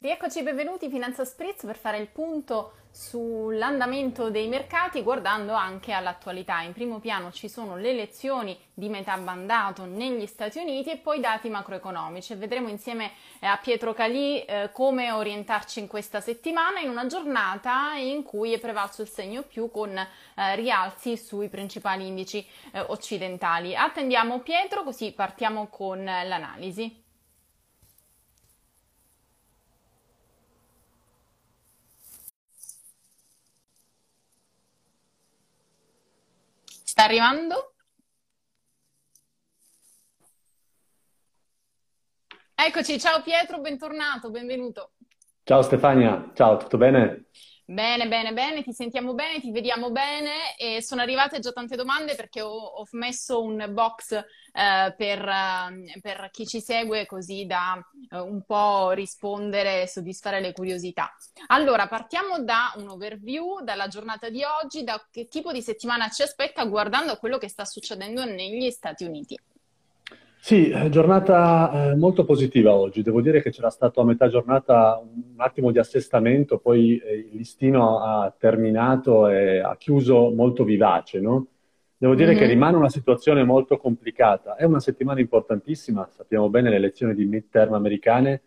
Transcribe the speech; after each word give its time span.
Rieccoci, 0.00 0.44
benvenuti 0.44 0.88
Finanza 0.88 1.24
Spritz 1.24 1.64
per 1.64 1.76
fare 1.76 1.98
il 1.98 2.06
punto 2.06 2.74
sull'andamento 2.92 4.30
dei 4.30 4.46
mercati 4.46 5.02
guardando 5.02 5.54
anche 5.54 5.90
all'attualità. 5.90 6.60
In 6.60 6.72
primo 6.72 7.00
piano 7.00 7.32
ci 7.32 7.48
sono 7.48 7.76
le 7.76 7.90
elezioni 7.90 8.56
di 8.72 8.88
metà 8.88 9.16
mandato 9.16 9.86
negli 9.86 10.26
Stati 10.26 10.60
Uniti 10.60 10.92
e 10.92 10.98
poi 10.98 11.18
dati 11.18 11.48
macroeconomici. 11.48 12.36
Vedremo 12.36 12.68
insieme 12.68 13.10
eh, 13.40 13.46
a 13.46 13.56
Pietro 13.56 13.92
Calì 13.92 14.44
eh, 14.44 14.70
come 14.72 15.10
orientarci 15.10 15.80
in 15.80 15.88
questa 15.88 16.20
settimana 16.20 16.78
in 16.78 16.90
una 16.90 17.06
giornata 17.06 17.94
in 17.96 18.22
cui 18.22 18.52
è 18.52 18.60
prevalso 18.60 19.02
il 19.02 19.08
segno 19.08 19.42
più 19.42 19.68
con 19.68 19.98
eh, 19.98 20.06
rialzi 20.54 21.16
sui 21.16 21.48
principali 21.48 22.06
indici 22.06 22.46
eh, 22.70 22.78
occidentali. 22.86 23.74
Attendiamo 23.74 24.38
Pietro 24.42 24.84
così 24.84 25.10
partiamo 25.10 25.66
con 25.66 26.04
l'analisi. 26.04 27.06
Sta 36.98 37.06
arrivando? 37.06 37.74
Eccoci, 42.56 42.98
ciao 42.98 43.22
Pietro, 43.22 43.60
bentornato, 43.60 44.32
benvenuto. 44.32 44.94
Ciao 45.44 45.62
Stefania, 45.62 46.32
ciao, 46.34 46.56
tutto 46.56 46.76
bene? 46.76 47.26
Bene, 47.70 48.08
bene, 48.08 48.32
bene, 48.32 48.62
ti 48.62 48.72
sentiamo 48.72 49.12
bene, 49.12 49.40
ti 49.40 49.50
vediamo 49.50 49.90
bene 49.90 50.56
e 50.56 50.82
sono 50.82 51.02
arrivate 51.02 51.38
già 51.38 51.52
tante 51.52 51.76
domande 51.76 52.14
perché 52.14 52.40
ho, 52.40 52.48
ho 52.48 52.86
messo 52.92 53.42
un 53.42 53.62
box 53.72 54.12
eh, 54.14 54.94
per, 54.96 55.28
eh, 55.28 56.00
per, 56.00 56.30
chi 56.32 56.46
ci 56.46 56.62
segue 56.62 57.04
così 57.04 57.44
da 57.44 57.78
eh, 58.10 58.20
un 58.20 58.42
po' 58.46 58.92
rispondere 58.92 59.82
e 59.82 59.86
soddisfare 59.86 60.40
le 60.40 60.54
curiosità. 60.54 61.14
Allora, 61.48 61.88
partiamo 61.88 62.42
da 62.42 62.72
un 62.76 62.88
overview, 62.88 63.60
dalla 63.60 63.88
giornata 63.88 64.30
di 64.30 64.42
oggi, 64.44 64.82
da 64.82 65.06
che 65.10 65.28
tipo 65.28 65.52
di 65.52 65.60
settimana 65.60 66.08
ci 66.08 66.22
aspetta 66.22 66.64
guardando 66.64 67.18
quello 67.18 67.36
che 67.36 67.50
sta 67.50 67.66
succedendo 67.66 68.24
negli 68.24 68.70
Stati 68.70 69.04
Uniti. 69.04 69.38
Sì, 70.48 70.70
eh, 70.70 70.88
giornata 70.88 71.90
eh, 71.90 71.94
molto 71.94 72.24
positiva 72.24 72.72
oggi. 72.72 73.02
Devo 73.02 73.20
dire 73.20 73.42
che 73.42 73.50
c'era 73.50 73.68
stato 73.68 74.00
a 74.00 74.04
metà 74.06 74.30
giornata 74.30 74.98
un 74.98 75.34
attimo 75.36 75.70
di 75.70 75.78
assestamento, 75.78 76.56
poi 76.56 76.96
eh, 76.96 77.28
il 77.30 77.36
listino 77.36 78.00
ha 78.00 78.34
terminato 78.34 79.28
e 79.28 79.58
ha 79.58 79.76
chiuso 79.76 80.30
molto 80.30 80.64
vivace, 80.64 81.20
no? 81.20 81.48
Devo 81.98 82.14
dire 82.14 82.30
mm-hmm. 82.30 82.38
che 82.38 82.46
rimane 82.46 82.78
una 82.78 82.88
situazione 82.88 83.44
molto 83.44 83.76
complicata. 83.76 84.56
È 84.56 84.64
una 84.64 84.80
settimana 84.80 85.20
importantissima, 85.20 86.08
sappiamo 86.10 86.48
bene 86.48 86.70
le 86.70 86.76
elezioni 86.76 87.14
di 87.14 87.26
midterm 87.26 87.74
americane, 87.74 88.40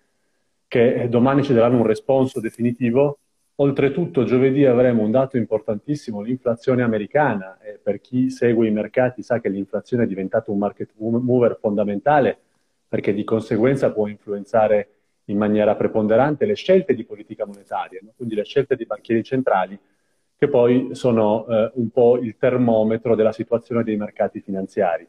che 0.68 1.08
domani 1.08 1.44
ci 1.44 1.54
daranno 1.54 1.78
un 1.78 1.86
responso 1.86 2.40
definitivo 2.40 3.20
Oltretutto 3.62 4.24
giovedì 4.24 4.66
avremo 4.66 5.04
un 5.04 5.12
dato 5.12 5.38
importantissimo, 5.38 6.22
l'inflazione 6.22 6.82
americana. 6.82 7.60
E 7.62 7.80
per 7.82 8.02
chi 8.02 8.32
segue 8.32 8.66
i 8.66 8.72
mercati 8.72 9.22
sa 9.22 9.40
che 9.40 9.50
l'inflazione 9.50 10.06
è 10.06 10.08
diventato 10.08 10.52
un 10.52 10.58
market 10.58 10.90
mover 10.98 11.58
fondamentale 11.62 12.40
perché 12.88 13.14
di 13.14 13.24
conseguenza 13.24 13.92
può 13.92 14.08
influenzare 14.08 14.90
in 15.26 15.38
maniera 15.38 15.76
preponderante 15.76 16.46
le 16.46 16.56
scelte 16.56 16.96
di 16.96 17.06
politica 17.06 17.46
monetaria, 17.46 18.00
no? 18.02 18.14
quindi 18.16 18.34
le 18.34 18.46
scelte 18.46 18.76
dei 18.76 18.88
banchieri 18.88 19.24
centrali, 19.24 19.80
che 20.36 20.48
poi 20.48 20.96
sono 20.96 21.46
eh, 21.46 21.72
un 21.76 21.92
po' 21.92 22.18
il 22.18 22.38
termometro 22.38 23.14
della 23.14 23.32
situazione 23.32 23.84
dei 23.84 23.96
mercati 23.96 24.42
finanziari. 24.42 25.08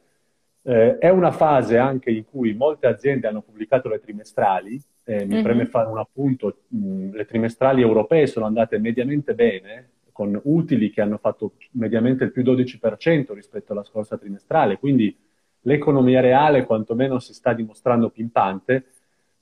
Eh, 0.65 0.99
è 0.99 1.09
una 1.09 1.33
fase 1.33 1.77
anche 1.77 2.11
in 2.11 2.25
cui 2.25 2.55
molte 2.55 2.87
aziende 2.87 3.27
hanno 3.27 3.43
pubblicato 3.43 3.89
le 3.89 3.99
trimestrali, 3.99 4.81
eh, 5.05 5.25
mi 5.25 5.35
mm-hmm. 5.35 5.43
preme 5.43 5.67
fare 5.67 5.89
un 5.89 5.99
appunto, 5.99 6.59
mh, 6.69 7.11
le 7.15 7.25
trimestrali 7.25 7.83
europee 7.83 8.27
sono 8.27 8.47
andate 8.47 8.79
mediamente 8.79 9.35
bene, 9.35 9.91
con 10.13 10.39
utili 10.45 10.91
che 10.91 11.01
hanno 11.01 11.17
fatto 11.17 11.55
mediamente 11.73 12.25
il 12.25 12.33
più 12.33 12.43
12% 12.43 13.33
rispetto 13.33 13.73
alla 13.73 13.83
scorsa 13.83 14.19
trimestrale, 14.19 14.79
quindi 14.79 15.17
l'economia 15.63 16.21
reale 16.21 16.65
quantomeno 16.65 17.19
si 17.19 17.35
sta 17.35 17.53
dimostrando 17.55 18.11
pimpante, 18.11 18.87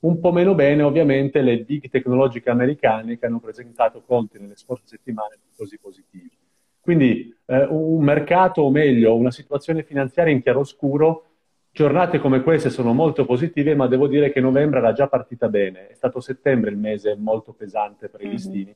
un 0.01 0.19
po' 0.21 0.33
meno 0.33 0.55
bene 0.55 0.83
ovviamente 0.83 1.43
le 1.43 1.59
big 1.59 1.91
tecnologiche 1.91 2.49
americane 2.49 3.19
che 3.19 3.27
hanno 3.27 3.41
presentato 3.41 4.03
conti 4.03 4.39
nelle 4.39 4.57
scorse 4.57 4.85
settimane 4.87 5.37
così 5.55 5.79
positivi. 5.79 6.31
Quindi 6.81 7.35
eh, 7.47 7.67
un 7.69 8.03
mercato, 8.03 8.63
o 8.63 8.71
meglio, 8.71 9.17
una 9.17 9.31
situazione 9.31 9.83
finanziaria 9.83 10.33
in 10.33 10.43
chiaroscuro, 10.43 11.25
giornate 11.73 12.19
come 12.19 12.43
queste 12.43 12.71
sono 12.71 12.93
molto 12.93 13.25
positive, 13.25 13.75
ma 13.75 13.87
devo 13.87 14.07
dire 14.07 14.33
che 14.33 14.41
novembre 14.41 14.79
era 14.79 14.93
già 14.93 15.09
partita 15.09 15.49
bene. 15.49 15.89
È 15.89 15.95
stato 15.95 16.21
settembre 16.21 16.71
il 16.71 16.79
mese 16.79 17.17
molto 17.17 17.53
pesante 17.53 18.09
per 18.09 18.21
i 18.21 18.25
mm-hmm. 18.25 18.33
listini. 18.33 18.75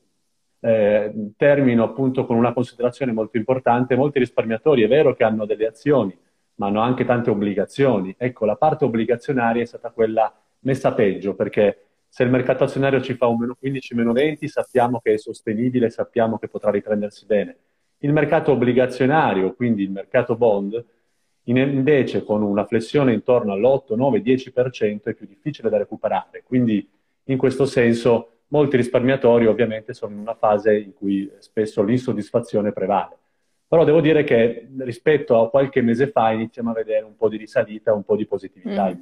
Eh, 0.59 1.31
termino 1.37 1.83
appunto 1.83 2.25
con 2.25 2.37
una 2.37 2.53
considerazione 2.53 3.11
molto 3.11 3.37
importante. 3.37 3.95
Molti 3.95 4.19
risparmiatori 4.19 4.83
è 4.83 4.87
vero 4.87 5.13
che 5.13 5.23
hanno 5.23 5.45
delle 5.45 5.67
azioni, 5.67 6.17
ma 6.55 6.67
hanno 6.67 6.81
anche 6.81 7.05
tante 7.05 7.29
obbligazioni. 7.29 8.15
Ecco, 8.17 8.45
la 8.45 8.55
parte 8.55 8.85
obbligazionaria 8.85 9.61
è 9.61 9.65
stata 9.65 9.91
quella 9.91 10.33
messa 10.59 10.93
peggio, 10.93 11.35
perché 11.35 11.79
se 12.07 12.23
il 12.23 12.29
mercato 12.29 12.63
azionario 12.63 13.01
ci 13.01 13.13
fa 13.13 13.27
un 13.27 13.39
meno 13.39 13.55
15, 13.59 13.95
meno 13.95 14.13
20, 14.13 14.47
sappiamo 14.47 14.99
che 15.01 15.13
è 15.13 15.17
sostenibile, 15.17 15.89
sappiamo 15.89 16.37
che 16.37 16.47
potrà 16.47 16.71
riprendersi 16.71 17.25
bene. 17.25 17.57
Il 18.05 18.13
mercato 18.13 18.51
obbligazionario, 18.51 19.55
quindi 19.55 19.81
il 19.81 19.89
mercato 19.89 20.35
bond, 20.35 20.85
invece 21.45 22.23
con 22.23 22.43
una 22.43 22.65
flessione 22.65 23.13
intorno 23.13 23.53
all'8, 23.53 23.95
9, 23.95 24.21
10% 24.21 25.03
è 25.03 25.13
più 25.13 25.25
difficile 25.25 25.69
da 25.69 25.77
recuperare. 25.77 26.43
Quindi 26.43 26.87
in 27.23 27.37
questo 27.37 27.65
senso 27.65 28.29
molti 28.49 28.77
risparmiatori 28.77 29.47
ovviamente 29.47 29.93
sono 29.93 30.13
in 30.13 30.19
una 30.19 30.35
fase 30.35 30.77
in 30.77 30.93
cui 30.93 31.31
spesso 31.39 31.81
l'insoddisfazione 31.81 32.71
prevale. 32.71 33.17
Però 33.67 33.83
devo 33.83 34.01
dire 34.01 34.23
che 34.23 34.67
rispetto 34.77 35.41
a 35.41 35.49
qualche 35.49 35.81
mese 35.81 36.07
fa 36.11 36.31
iniziamo 36.31 36.69
a 36.69 36.73
vedere 36.73 37.03
un 37.03 37.15
po' 37.15 37.27
di 37.27 37.37
risalita, 37.37 37.93
un 37.93 38.03
po' 38.03 38.15
di 38.15 38.27
positività. 38.27 38.89
Mm. 38.89 39.01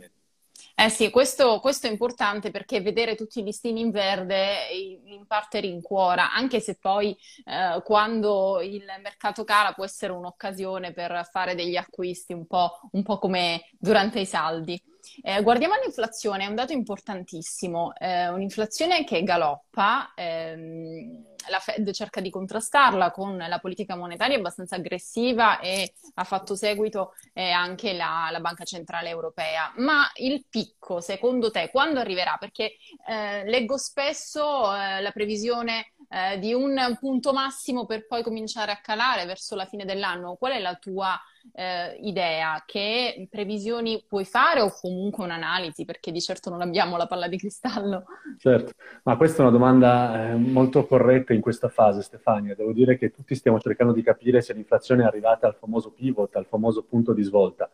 Eh 0.76 0.90
sì, 0.90 1.10
questo, 1.10 1.60
questo, 1.60 1.88
è 1.88 1.90
importante 1.90 2.50
perché 2.52 2.82
vedere 2.82 3.16
tutti 3.16 3.40
i 3.40 3.44
listini 3.44 3.82
in 3.82 3.92
verde 3.92 4.68
in 5.06 5.26
parte 5.28 5.60
rincuora, 5.60 6.34
anche 6.34 6.60
se 6.60 6.78
poi 6.80 7.16
eh, 7.46 7.82
quando 7.84 8.60
il 8.62 8.86
mercato 9.02 9.44
cala 9.44 9.74
può 9.74 9.86
essere 9.86 10.14
un'occasione 10.14 10.92
per 10.94 11.28
fare 11.32 11.56
degli 11.56 11.76
acquisti 11.76 12.34
un 12.34 12.48
po', 12.48 12.80
un 12.92 13.04
po 13.04 13.20
come 13.20 13.70
durante 13.78 14.20
i 14.20 14.26
saldi. 14.26 14.82
Eh, 15.22 15.42
guardiamo 15.42 15.76
l'inflazione, 15.82 16.46
è 16.46 16.48
un 16.48 16.56
dato 16.56 16.74
importantissimo, 16.74 17.94
eh, 17.98 18.30
un'inflazione 18.30 19.04
che 19.04 19.24
galoppa. 19.24 20.14
Ehm, 20.16 21.32
la 21.50 21.60
Fed 21.60 21.92
cerca 21.92 22.22
di 22.22 22.30
contrastarla 22.30 23.12
con 23.12 23.36
la 23.38 23.60
politica 23.60 23.96
monetaria 23.96 24.38
abbastanza 24.38 24.76
aggressiva 24.76 25.60
e 25.60 25.94
ha 26.16 26.24
fatto 26.24 26.56
seguito 26.56 27.14
eh, 27.34 27.50
anche 27.50 27.94
la, 27.94 28.30
la, 28.32 28.40
Banca 28.40 28.64
Centrale 28.64 29.10
Europea. 29.10 29.74
Ma 29.78 30.10
il 30.16 30.46
picco, 30.50 31.02
secondo 31.02 31.52
te, 31.52 31.70
quando 31.70 32.00
arriverà? 32.00 32.38
Perché 32.40 32.76
eh, 33.08 33.44
leggo 33.46 33.78
spesso 33.78 34.74
eh, 34.76 35.02
la 35.02 35.12
previsione 35.12 35.94
eh, 36.10 36.40
di 36.40 36.54
un 36.54 36.98
punto 37.00 37.34
massimo 37.34 37.86
per 37.86 38.08
poi 38.08 38.24
cominciare 38.24 38.72
a 38.72 38.80
calare 38.80 39.26
verso 39.26 39.56
la 39.56 39.66
fine 39.66 39.86
dell'anno. 39.86 40.36
Qual 40.36 40.54
è 40.54 40.60
la 40.60 40.76
tua 40.76 41.20
eh, 41.52 41.98
idea? 42.02 42.64
Che 42.66 43.28
previsioni 43.30 44.04
puoi 44.08 44.26
fare 44.26 44.62
o 44.62 44.72
comunque 44.72 45.24
un'analisi? 45.24 45.86
Perché 45.86 46.12
di 46.12 46.22
certo 46.22 46.50
non 46.50 46.62
abbiamo 46.62 46.98
la 46.98 47.06
palla 47.06 47.28
di 47.28 47.38
cristallo. 47.38 48.06
Certo, 48.38 48.74
ma 49.04 49.18
questa 49.18 49.40
è 49.40 49.42
una 49.42 49.52
domanda 49.52 50.30
eh, 50.30 50.36
molto 50.36 50.86
corretta 50.86 51.34
in 51.34 51.42
questa 51.42 51.70
fase, 51.70 52.02
Stefania. 52.02 52.56
Devo 52.56 52.74
dire 52.74 52.98
che 52.98 53.12
tutti 53.12 53.36
stiamo 53.36 53.60
cercando 53.60 53.94
di 53.94 54.02
capire 54.02 54.42
se 54.42 54.54
l'inflazione 54.54 55.04
è 55.04 55.06
arrivata 55.06 55.48
al 55.48 55.56
famoso 55.56 55.92
pivot, 55.92 56.36
al 56.36 56.46
famoso 56.46 56.84
punto 56.84 57.14
di 57.14 57.24
svolta. 57.24 57.70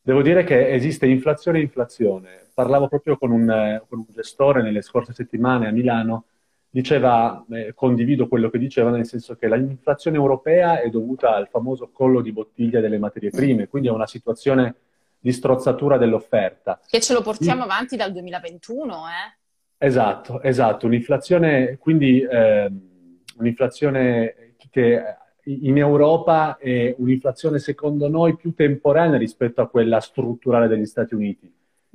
Devo 0.00 0.22
dire 0.22 0.44
che 0.44 0.70
esiste 0.70 1.06
inflazione 1.06 1.58
e 1.58 1.62
inflazione. 1.62 2.48
Parlavo 2.52 2.88
proprio 2.88 3.16
con 3.16 3.30
un, 3.30 3.50
eh, 3.50 3.82
con 3.88 3.98
un 4.00 4.06
gestore 4.10 4.62
nelle 4.62 4.82
scorse 4.82 5.12
settimane 5.12 5.66
a 5.66 5.72
Milano 5.72 6.24
diceva, 6.74 7.44
eh, 7.50 7.72
condivido 7.72 8.26
quello 8.26 8.50
che 8.50 8.58
diceva, 8.58 8.90
nel 8.90 9.06
senso 9.06 9.36
che 9.36 9.46
l'inflazione 9.46 10.16
europea 10.16 10.80
è 10.80 10.90
dovuta 10.90 11.36
al 11.36 11.46
famoso 11.46 11.90
collo 11.92 12.20
di 12.20 12.32
bottiglia 12.32 12.80
delle 12.80 12.98
materie 12.98 13.30
prime, 13.30 13.68
quindi 13.68 13.86
è 13.86 13.92
una 13.92 14.08
situazione 14.08 14.74
di 15.20 15.30
strozzatura 15.30 15.98
dell'offerta. 15.98 16.80
Che 16.84 16.98
ce 16.98 17.12
lo 17.12 17.22
portiamo 17.22 17.62
sì. 17.62 17.68
avanti 17.68 17.96
dal 17.96 18.10
2021, 18.10 18.92
eh? 18.92 19.86
Esatto, 19.86 20.42
esatto. 20.42 20.86
Un'inflazione, 20.86 21.78
quindi 21.78 22.20
eh, 22.20 22.68
un'inflazione 23.38 24.54
che 24.68 25.00
in 25.44 25.78
Europa 25.78 26.56
è 26.56 26.92
un'inflazione 26.98 27.60
secondo 27.60 28.08
noi 28.08 28.34
più 28.34 28.52
temporanea 28.52 29.16
rispetto 29.16 29.60
a 29.60 29.68
quella 29.68 30.00
strutturale 30.00 30.66
degli 30.66 30.86
Stati 30.86 31.14
Uniti. 31.14 31.48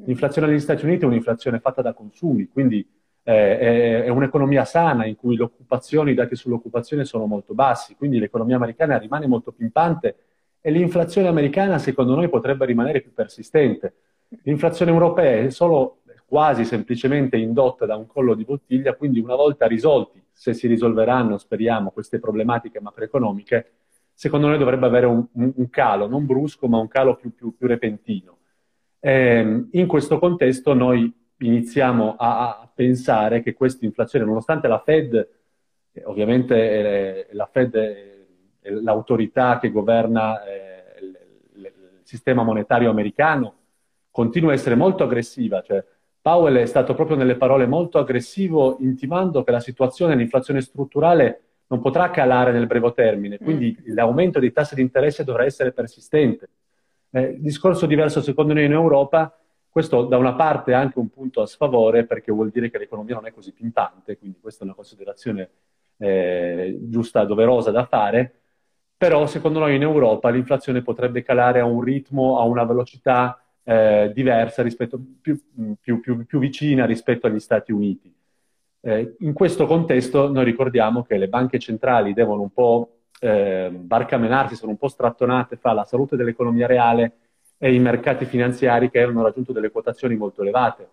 L'inflazione 0.06 0.48
negli 0.48 0.62
Stati 0.62 0.86
Uniti 0.86 1.04
è 1.04 1.08
un'inflazione 1.08 1.60
fatta 1.60 1.82
da 1.82 1.92
consumi, 1.92 2.48
quindi 2.48 2.88
è 3.32 4.10
un'economia 4.10 4.66
sana 4.66 5.06
in 5.06 5.16
cui 5.16 5.36
i 5.36 6.14
dati 6.14 6.36
sull'occupazione 6.36 7.06
sono 7.06 7.26
molto 7.26 7.54
bassi, 7.54 7.96
quindi 7.96 8.18
l'economia 8.18 8.56
americana 8.56 8.98
rimane 8.98 9.28
molto 9.28 9.52
pimpante 9.52 10.16
e 10.62 10.72
l'inflazione 10.72 11.28
americana 11.28 11.78
secondo 11.78 12.16
noi 12.16 12.28
potrebbe 12.30 12.66
rimanere 12.66 13.02
più 13.02 13.14
persistente. 13.14 13.94
L'inflazione 14.44 14.92
europea 14.92 15.46
è 15.46 15.50
solo 15.50 16.00
quasi 16.26 16.66
semplicemente 16.66 17.38
indotta 17.38 17.86
da 17.86 17.96
un 17.96 18.08
collo 18.08 18.34
di 18.34 18.46
bottiglia, 18.46 18.96
quindi 18.96 19.20
una 19.20 19.36
volta 19.36 19.68
risolti, 19.68 20.24
se 20.32 20.54
si 20.54 20.68
risolveranno, 20.68 21.38
speriamo, 21.38 21.92
queste 21.92 22.20
problematiche 22.20 22.80
macroeconomiche, 22.80 23.72
secondo 24.14 24.48
noi 24.48 24.58
dovrebbe 24.58 24.86
avere 24.86 25.06
un, 25.06 25.26
un 25.34 25.70
calo, 25.70 26.08
non 26.08 26.26
brusco, 26.26 26.68
ma 26.68 26.78
un 26.78 26.88
calo 26.88 27.16
più, 27.16 27.34
più, 27.34 27.56
più 27.56 27.68
repentino. 27.68 28.38
Eh, 29.00 29.68
in 29.72 29.88
questo 29.88 30.20
contesto 30.20 30.74
noi 30.74 31.12
iniziamo 31.40 32.16
a, 32.18 32.60
a 32.60 32.72
pensare 32.74 33.42
che 33.42 33.54
questa 33.54 33.86
inflazione, 33.86 34.26
nonostante 34.26 34.68
la 34.68 34.80
Fed, 34.80 35.30
eh, 35.92 36.04
ovviamente 36.06 36.56
eh, 36.56 37.28
la 37.32 37.48
Fed 37.52 37.76
è 37.76 38.70
l'autorità 38.70 39.60
che 39.60 39.72
governa 39.72 40.44
eh, 40.44 40.84
il, 41.02 41.20
il, 41.56 41.72
sistema 42.04 42.44
monetario 42.44 42.90
americano, 42.90 43.56
continua 44.12 44.52
a 44.52 44.54
essere 44.56 44.76
molto 44.76 45.04
aggressiva, 45.04 45.62
cioè 45.62 45.84
Powell 46.22 46.58
è 46.58 46.66
stato 46.66 46.94
proprio 46.94 47.16
nelle 47.16 47.38
parole 47.38 47.66
molto 47.66 47.98
aggressivo 47.98 48.78
intimando 48.82 49.44
che 49.44 49.52
la 49.52 49.60
situazione 49.60 50.14
dell'inflazione 50.14 50.62
strutturale 50.62 51.42
non 51.68 51.80
potrà 51.80 52.10
calare 52.10 52.52
nel 52.52 52.68
breve 52.68 52.92
termine, 52.94 53.38
quindi 53.38 53.78
mm. 53.80 53.94
l'aumento 53.94 54.40
dei 54.40 54.52
tassi 54.52 54.76
di 54.76 54.82
interesse 54.82 55.24
dovrà 55.24 55.46
essere 55.46 55.72
persistente. 55.72 56.50
Eh, 57.12 57.38
discorso 57.40 57.86
diverso 57.86 58.22
secondo 58.22 58.54
noi 58.54 58.66
in 58.66 58.72
Europa, 58.72 59.39
questo 59.70 60.04
da 60.04 60.18
una 60.18 60.34
parte 60.34 60.72
è 60.72 60.76
anche 60.76 61.00
un 61.00 61.10
punto 61.10 61.42
a 61.42 61.46
sfavore 61.46 62.06
perché 62.06 62.32
vuol 62.32 62.50
dire 62.50 62.70
che 62.70 62.80
l'economia 62.80 63.16
non 63.16 63.28
è 63.28 63.32
così 63.32 63.54
pimpante, 63.54 64.18
quindi 64.18 64.40
questa 64.42 64.62
è 64.62 64.66
una 64.66 64.76
considerazione 64.76 65.50
eh, 65.98 66.78
giusta, 66.82 67.24
doverosa 67.24 67.72
da 67.72 67.86
fare, 67.86 68.34
però 68.98 69.28
secondo 69.28 69.60
noi 69.60 69.76
in 69.76 69.82
Europa 69.82 70.30
l'inflazione 70.30 70.82
potrebbe 70.82 71.24
calare 71.24 71.60
a 71.60 71.66
un 71.66 71.82
ritmo, 71.82 72.40
a 72.40 72.44
una 72.44 72.64
velocità 72.66 73.42
eh, 73.64 74.12
diversa, 74.14 74.64
rispetto, 74.64 75.00
più, 75.22 75.40
più, 75.80 76.00
più, 76.00 76.26
più, 76.26 76.40
vicina 76.40 76.86
rispetto 76.86 77.28
agli 77.28 77.40
Stati 77.40 77.72
Uniti. 77.72 78.14
Eh, 78.82 79.16
in 79.20 79.34
questo 79.34 79.68
contesto 79.68 80.32
noi 80.32 80.46
ricordiamo 80.46 81.04
che 81.04 81.18
le 81.18 81.28
banche 81.28 81.60
centrali 81.60 82.14
devono 82.14 82.42
un 82.42 82.52
po' 82.52 83.02
eh, 83.20 83.70
barcamenarsi, 83.72 84.56
sono 84.56 84.72
un 84.72 84.78
po' 84.78 84.88
strattonate 84.88 85.58
fra 85.58 85.74
la 85.74 85.84
salute 85.84 86.16
dell'economia 86.16 86.66
reale 86.66 87.14
e 87.62 87.74
i 87.74 87.80
mercati 87.80 88.26
finanziari 88.26 88.90
che 88.90 89.02
hanno 89.02 89.22
raggiunto 89.22 89.52
delle 89.52 89.70
quotazioni 89.70 90.16
molto 90.16 90.42
elevate. 90.42 90.90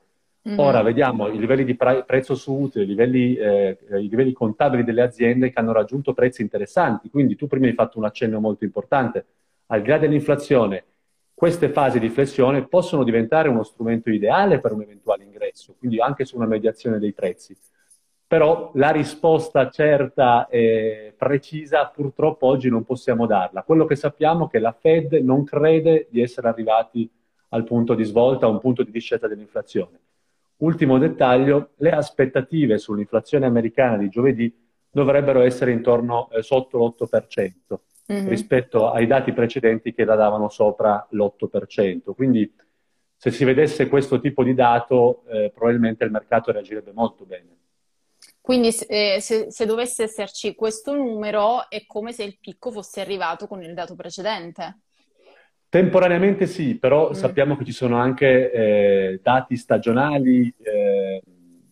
Mm-hmm. 0.49 0.59
Ora 0.59 0.83
vediamo 0.83 1.29
i 1.29 1.39
livelli 1.39 1.65
di 1.65 1.77
pre- 1.77 2.05
prezzo 2.05 2.35
su 2.35 2.53
utile, 2.53 2.85
i 2.85 2.89
livelli, 2.89 3.37
eh, 3.37 3.79
i 3.91 4.09
livelli 4.09 4.33
contabili 4.33 4.85
delle 4.85 5.03
aziende 5.03 5.51
che 5.51 5.59
hanno 5.59 5.73
raggiunto 5.73 6.13
prezzi 6.13 6.43
interessanti. 6.43 7.09
Quindi 7.09 7.37
tu 7.37 7.47
prima 7.47 7.67
hai 7.67 7.73
fatto 7.73 7.99
un 7.99 8.05
accenno 8.05 8.41
molto 8.41 8.65
importante. 8.65 9.27
Al 9.67 9.83
di 9.83 9.89
là 9.89 9.99
dell'inflazione, 9.99 10.85
queste 11.35 11.69
fasi 11.69 12.01
di 12.01 12.09
flessione 12.09 12.67
possono 12.67 13.05
diventare 13.05 13.49
uno 13.49 13.63
strumento 13.63 14.11
ideale 14.11 14.61
per 14.61 14.73
un 14.73 14.83
eventuale 14.83 15.23
ingresso, 15.25 15.75
quindi 15.79 16.01
anche 16.01 16.25
su 16.25 16.37
una 16.37 16.47
mediazione 16.47 16.99
dei 16.99 17.13
prezzi 17.13 17.57
però 18.27 18.73
la 18.75 18.91
risposta 18.91 19.71
certa 19.71 20.49
e 20.49 21.15
precisa 21.17 21.87
purtroppo 21.87 22.47
oggi 22.47 22.69
non 22.69 22.85
possiamo 22.85 23.27
darla. 23.27 23.63
Quello 23.63 23.85
che 23.85 23.95
sappiamo 23.95 24.47
è 24.47 24.51
che 24.51 24.59
la 24.59 24.73
Fed 24.73 25.13
non 25.15 25.45
crede 25.45 26.09
di 26.11 26.21
essere 26.21 26.49
arrivati 26.49 27.09
al 27.51 27.63
punto 27.65 27.95
di 27.95 28.05
svolta, 28.05 28.47
a 28.47 28.49
un 28.49 28.59
punto 28.59 28.83
di 28.83 28.91
discesa 28.91 29.29
dell'inflazione. 29.29 30.01
Ultimo 30.59 30.99
dettaglio, 30.99 31.71
le 31.77 31.91
aspettative 31.91 32.79
sull'inflazione 32.79 33.47
americana 33.47 33.99
di 33.99 34.09
giovedì 34.09 34.53
dovrebbero 34.91 35.43
essere 35.43 35.71
intorno 35.71 36.29
eh, 36.31 36.43
sotto 36.43 36.79
l'8% 36.79 37.53
mm-hmm. 38.11 38.29
rispetto 38.29 38.91
ai 38.91 39.07
dati 39.07 39.33
precedenti 39.33 39.93
che 39.93 40.05
la 40.05 40.17
davano 40.17 40.49
sopra 40.49 41.07
l'8%. 41.11 42.15
Quindi 42.15 42.53
se 43.15 43.31
si 43.31 43.45
vedesse 43.45 43.89
questo 43.89 44.19
tipo 44.19 44.43
di 44.43 44.55
dato, 44.55 45.23
eh, 45.29 45.53
probabilmente 45.55 46.05
il 46.05 46.11
mercato 46.11 46.51
reagirebbe 46.51 46.93
molto 46.93 47.25
bene. 47.25 47.55
Quindi 48.47 48.69
eh, 48.87 49.19
se, 49.19 49.51
se, 49.51 49.67
dovesse 49.67 50.05
esserci 50.05 50.55
questo 50.55 50.95
numero 50.95 51.69
è 51.69 51.85
come 51.85 52.13
se 52.13 52.23
il 52.23 52.39
picco 52.41 52.71
fosse 52.71 53.01
arrivato 53.01 53.49
con 53.49 53.61
il 53.61 53.75
dato 53.75 53.97
precedente. 53.97 54.83
Temporaneamente 55.69 56.47
sì, 56.47 56.79
però 56.79 57.09
mm. 57.09 57.15
sappiamo 57.15 57.57
che 57.57 57.65
ci 57.65 57.73
sono 57.73 57.97
anche 57.97 58.53
eh, 58.53 59.21
dati 59.21 59.57
stagionali. 59.57 60.55
Eh, 60.63 61.21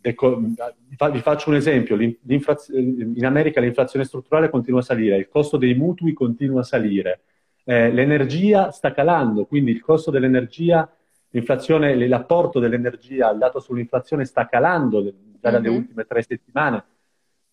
deco- 0.00 0.36
vi 0.36 1.20
faccio 1.20 1.50
un 1.50 1.54
esempio, 1.54 1.96
in 1.96 3.24
America 3.24 3.60
l'inflazione 3.60 4.04
strutturale 4.04 4.50
continua 4.50 4.80
a 4.80 4.82
salire, 4.82 5.16
il 5.16 5.28
costo 5.28 5.56
dei 5.56 5.74
mutui 5.74 6.12
continua 6.12 6.62
a 6.62 6.64
salire, 6.64 7.20
eh, 7.62 7.92
l'energia 7.92 8.72
sta 8.72 8.92
calando, 8.92 9.46
quindi 9.46 9.70
il 9.70 9.80
costo 9.80 10.10
dell'energia, 10.10 10.92
l'inflazione, 11.30 11.94
l'apporto 12.08 12.58
dell'energia 12.58 13.28
al 13.28 13.38
dato 13.38 13.60
sull'inflazione 13.60 14.24
sta 14.24 14.48
calando 14.48 15.14
dalle 15.50 15.68
mm-hmm. 15.68 15.78
ultime 15.78 16.04
tre 16.04 16.22
settimane. 16.22 16.84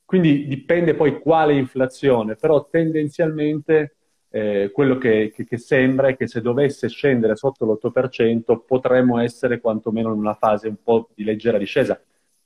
Quindi 0.05 0.45
dipende 0.47 0.93
poi 0.93 1.19
quale 1.19 1.53
inflazione, 1.53 2.35
però 2.35 2.67
tendenzialmente 2.69 3.95
eh, 4.29 4.69
quello 4.73 4.97
che, 4.97 5.31
che, 5.33 5.45
che, 5.45 5.57
sembra 5.57 6.09
è 6.09 6.17
che 6.17 6.27
se 6.27 6.41
dovesse 6.41 6.89
scendere 6.89 7.35
sotto 7.35 7.65
l'8% 7.65 8.65
potremmo 8.65 9.19
essere 9.19 9.59
quantomeno 9.59 10.11
in 10.11 10.19
una 10.19 10.33
fase 10.33 10.67
un 10.67 10.81
po' 10.83 11.09
di 11.13 11.23
leggera 11.23 11.57
discesa. 11.57 11.99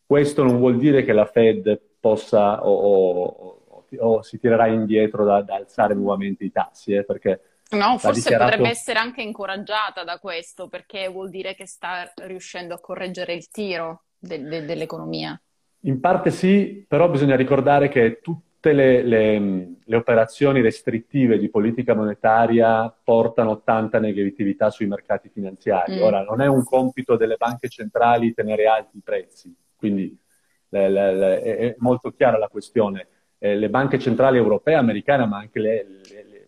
Questo 0.05 0.43
non 0.43 0.57
vuol 0.57 0.77
dire 0.77 1.03
che 1.03 1.13
la 1.13 1.25
Fed 1.25 1.79
possa 1.99 2.63
o, 2.63 3.23
o, 3.23 3.85
o, 3.97 4.21
si 4.21 4.39
tirerà 4.39 4.67
indietro 4.67 5.25
da, 5.25 5.41
da, 5.41 5.55
alzare 5.55 5.95
nuovamente 5.95 6.43
i 6.43 6.51
tassi, 6.51 6.93
eh, 6.93 7.03
perché 7.03 7.41
No, 7.71 7.97
forse 7.97 8.21
dichiarato... 8.21 8.51
potrebbe 8.51 8.69
essere 8.69 8.99
anche 8.99 9.23
incoraggiata 9.23 10.03
da 10.03 10.19
questo, 10.19 10.67
perché 10.67 11.07
vuol 11.07 11.29
dire 11.31 11.55
che 11.55 11.65
sta 11.65 12.11
riuscendo 12.17 12.75
a 12.75 12.79
correggere 12.79 13.33
il 13.33 13.49
tiro 13.49 14.04
de- 14.25 14.43
de- 14.43 14.65
dell'economia? 14.65 15.39
In 15.81 15.99
parte 15.99 16.31
sì, 16.31 16.83
però 16.87 17.09
bisogna 17.09 17.35
ricordare 17.35 17.89
che 17.89 18.19
tutte 18.21 18.73
le, 18.73 19.03
le, 19.03 19.39
le, 19.83 19.95
operazioni 19.95 20.61
restrittive 20.61 21.37
di 21.37 21.49
politica 21.49 21.93
monetaria 21.93 22.91
portano 23.03 23.61
tanta 23.61 23.99
negatività 23.99 24.71
sui 24.71 24.87
mercati 24.87 25.29
finanziari. 25.29 25.97
Mm. 25.97 26.01
Ora, 26.01 26.23
non 26.23 26.41
è 26.41 26.47
un 26.47 26.63
compito 26.63 27.15
delle 27.15 27.35
banche 27.37 27.69
centrali 27.69 28.33
tenere 28.33 28.65
alti 28.65 28.97
i 28.97 29.01
prezzi, 29.03 29.55
quindi 29.75 30.17
le, 30.69 31.41
è 31.41 31.75
molto 31.77 32.11
chiara 32.11 32.39
la 32.39 32.47
questione. 32.47 33.07
Eh, 33.37 33.55
le 33.55 33.69
banche 33.69 33.99
centrali 33.99 34.37
europee, 34.37 34.73
americane, 34.73 35.27
ma 35.27 35.37
anche 35.37 35.91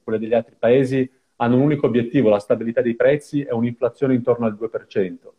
quelle 0.03 0.19
degli 0.19 0.33
altri 0.33 0.55
paesi, 0.57 1.07
hanno 1.35 1.57
un 1.57 1.61
unico 1.61 1.85
obiettivo, 1.85 2.29
la 2.29 2.39
stabilità 2.39 2.81
dei 2.81 2.95
prezzi 2.95 3.43
e 3.43 3.53
un'inflazione 3.53 4.15
intorno 4.15 4.47
al 4.47 4.57
2% 4.59 5.33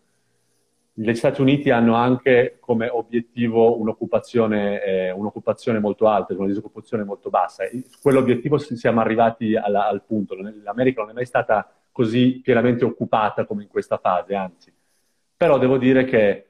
gli 1.00 1.15
Stati 1.15 1.41
Uniti 1.41 1.71
hanno 1.71 1.95
anche 1.95 2.56
come 2.59 2.89
obiettivo 2.89 3.79
un'occupazione, 3.79 4.83
eh, 4.83 5.11
un'occupazione 5.12 5.79
molto 5.79 6.09
alta, 6.09 6.35
una 6.35 6.49
disoccupazione 6.49 7.05
molto 7.05 7.31
bassa. 7.31 7.62
Quell'obiettivo 8.02 8.59
siamo 8.59 9.00
arrivati 9.00 9.55
alla, 9.55 9.87
al 9.87 10.02
punto. 10.02 10.35
L'America 10.35 11.02
non 11.02 11.11
è 11.11 11.14
mai 11.14 11.25
stata 11.25 11.73
così 11.93 12.40
pienamente 12.43 12.85
occupata 12.85 13.45
come 13.45 13.62
in 13.62 13.69
questa 13.69 13.99
fase, 13.99 14.35
anzi. 14.35 14.73
Però 15.37 15.57
devo 15.59 15.78
dire 15.78 16.05
che 16.05 16.47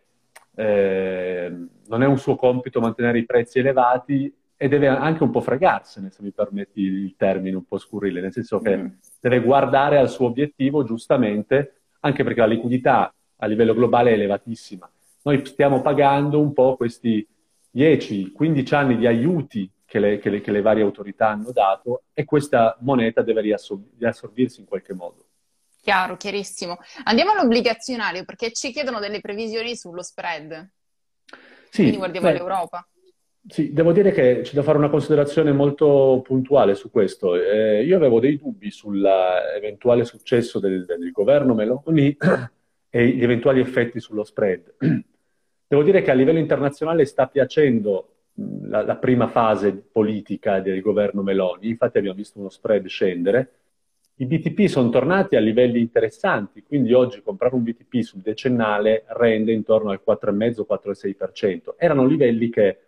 eh, 0.55 1.67
non 1.87 2.03
è 2.03 2.07
un 2.07 2.17
suo 2.17 2.37
compito 2.37 2.81
mantenere 2.81 3.19
i 3.19 3.27
prezzi 3.27 3.59
elevati 3.59 4.35
e 4.57 4.69
deve 4.69 4.89
anche 4.89 5.25
un 5.25 5.31
po' 5.31 5.43
fregarsene, 5.43 6.09
se 6.09 6.23
mi 6.23 6.33
permetti 6.33 6.81
il 6.81 7.17
termine 7.19 7.55
un 7.55 7.67
po' 7.67 7.77
scurrile, 7.77 8.23
nel 8.23 8.33
senso 8.33 8.61
che 8.61 8.77
mm. 8.79 8.87
deve 9.21 9.41
guardare 9.41 9.99
al 9.99 10.09
suo 10.09 10.27
obiettivo 10.27 10.85
giustamente, 10.85 11.83
anche 12.01 12.25
perché 12.25 12.41
la 12.41 12.47
liquidità 12.47 13.13
a 13.39 13.47
livello 13.47 13.75
globale 13.75 14.11
è 14.11 14.15
elevatissima. 14.15 14.91
Noi 15.23 15.45
stiamo 15.45 15.81
pagando 15.81 16.41
un 16.41 16.53
po' 16.53 16.77
questi 16.77 17.27
10-15 17.75 18.75
anni 18.75 18.97
di 18.97 19.07
aiuti 19.07 19.71
che 19.85 19.99
le, 19.99 20.19
che, 20.19 20.31
le, 20.31 20.41
che 20.41 20.51
le, 20.51 20.61
varie 20.61 20.83
autorità 20.83 21.29
hanno 21.29 21.51
dato 21.51 22.03
e 22.13 22.25
questa 22.25 22.77
moneta 22.81 23.23
deve 23.23 23.41
riassorbirsi 23.41 24.61
in 24.61 24.67
qualche 24.67 24.95
modo. 24.95 25.25
Chiaro, 25.81 26.17
chiarissimo. 26.17 26.77
Andiamo 27.05 27.33
all'obbligazionario 27.33 28.25
perché 28.25 28.53
ci 28.53 28.73
chiedono 28.73 29.01
delle 29.01 29.21
previsioni 29.21 29.77
sullo 29.77 30.03
spread. 30.03 30.71
Sì, 31.71 31.83
Quindi 31.83 31.97
guardiamo 31.97 32.27
beh, 32.27 32.33
all'Europa. 32.33 32.87
Sì, 33.47 33.73
devo 33.73 33.93
dire 33.93 34.13
che 34.13 34.41
c'è 34.43 34.53
da 34.53 34.63
fare 34.63 34.77
una 34.77 34.91
considerazione 34.91 35.53
molto 35.53 36.21
puntuale 36.23 36.75
su 36.75 36.91
questo. 36.91 37.35
Eh, 37.35 37.83
io 37.85 37.97
avevo 37.97 38.21
dei 38.21 38.37
dubbi 38.37 38.71
sull'eventuale 38.71 40.05
successo 40.05 40.59
del, 40.59 40.85
del 40.85 41.11
governo 41.13 41.55
Meloni 41.55 42.15
e 42.91 43.09
gli 43.09 43.23
eventuali 43.23 43.61
effetti 43.61 44.01
sullo 44.01 44.25
spread. 44.25 44.75
Devo 45.67 45.83
dire 45.83 46.03
che 46.03 46.11
a 46.11 46.15
livello 46.15 46.39
internazionale 46.39 47.05
sta 47.05 47.27
piacendo 47.27 48.15
la, 48.63 48.83
la, 48.83 48.97
prima 48.97 49.29
fase 49.29 49.73
politica 49.73 50.61
del 50.61 50.81
governo 50.81 51.23
Meloni, 51.23 51.69
infatti 51.69 51.99
abbiamo 51.99 52.17
visto 52.17 52.39
uno 52.39 52.49
spread 52.49 52.87
scendere. 52.87 53.53
I 54.21 54.27
BTP 54.27 54.67
sono 54.67 54.89
tornati 54.89 55.37
a 55.37 55.41
livelli 55.41 55.79
interessanti, 55.79 56.63
quindi 56.63 56.93
oggi 56.93 57.23
comprare 57.23 57.55
un 57.55 57.63
BTP 57.63 58.01
sul 58.01 58.21
decennale 58.21 59.05
rende 59.09 59.53
intorno 59.53 59.91
al 59.91 60.01
4,5-4,6%. 60.05 61.75
Erano 61.77 62.07
livelli 62.07 62.49
che 62.51 62.79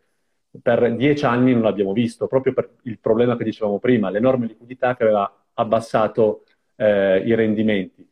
per 0.61 0.97
dieci 0.97 1.25
anni 1.25 1.53
non 1.53 1.67
abbiamo 1.67 1.93
visto, 1.93 2.27
proprio 2.27 2.53
per 2.53 2.71
il 2.83 2.99
problema 2.99 3.37
che 3.37 3.45
dicevamo 3.45 3.79
prima, 3.79 4.11
l'enorme 4.11 4.47
liquidità 4.47 4.97
che 4.97 5.05
aveva 5.05 5.45
abbassato 5.55 6.45
eh, 6.75 7.23
i 7.25 7.35
rendimenti. 7.35 8.09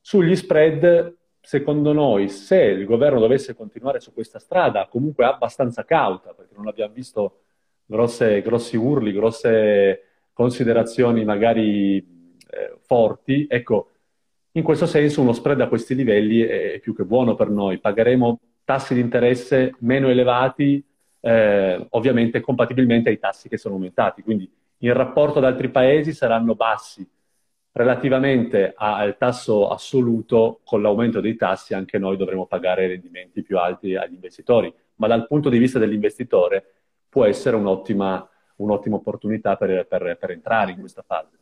Sugli 0.00 0.36
spread 0.36 1.16
secondo 1.48 1.94
noi, 1.94 2.28
se 2.28 2.60
il 2.60 2.84
governo 2.84 3.18
dovesse 3.18 3.54
continuare 3.54 4.00
su 4.00 4.12
questa 4.12 4.38
strada, 4.38 4.86
comunque 4.86 5.24
abbastanza 5.24 5.82
cauta, 5.82 6.34
perché 6.34 6.52
non 6.54 6.68
abbiamo 6.68 6.92
visto 6.92 7.38
grosse, 7.86 8.42
grossi 8.42 8.76
urli, 8.76 9.14
grosse 9.14 10.02
considerazioni 10.34 11.24
magari 11.24 11.96
eh, 11.96 12.76
forti, 12.82 13.46
ecco, 13.48 13.92
in 14.52 14.62
questo 14.62 14.84
senso 14.84 15.22
uno 15.22 15.32
spread 15.32 15.62
a 15.62 15.68
questi 15.68 15.94
livelli 15.94 16.42
è, 16.42 16.80
più 16.80 16.94
che 16.94 17.04
buono 17.04 17.34
per 17.34 17.48
noi. 17.48 17.78
Pagheremo 17.78 18.40
tassi 18.62 18.92
di 18.92 19.00
interesse 19.00 19.74
meno 19.78 20.10
elevati, 20.10 20.84
eh, 21.20 21.86
ovviamente 21.92 22.40
compatibilmente 22.40 23.08
ai 23.08 23.18
tassi 23.18 23.48
che 23.48 23.56
sono 23.56 23.76
aumentati. 23.76 24.20
Quindi 24.20 24.52
in 24.80 24.92
rapporto 24.92 25.38
ad 25.38 25.44
altri 25.44 25.70
paesi 25.70 26.12
saranno 26.12 26.54
bassi 26.54 27.08
relativamente 27.78 28.74
al 28.76 29.16
tasso 29.16 29.68
assoluto, 29.68 30.60
con 30.64 30.82
l'aumento 30.82 31.20
dei 31.20 31.36
tassi 31.36 31.74
anche 31.74 31.96
noi 31.96 32.16
dovremo 32.16 32.44
pagare 32.44 32.88
rendimenti 32.88 33.44
più 33.44 33.56
alti 33.56 33.94
agli 33.94 34.14
investitori, 34.14 34.74
ma 34.96 35.06
dal 35.06 35.28
punto 35.28 35.48
di 35.48 35.58
vista 35.58 35.78
dell'investitore 35.78 36.72
può 37.08 37.24
essere 37.24 37.54
un'ottima, 37.54 38.28
un'ottima 38.56 38.96
opportunità 38.96 39.56
per, 39.56 39.86
per, 39.86 40.16
per, 40.18 40.30
entrare 40.32 40.72
in 40.72 40.80
questa 40.80 41.04
fase. 41.06 41.38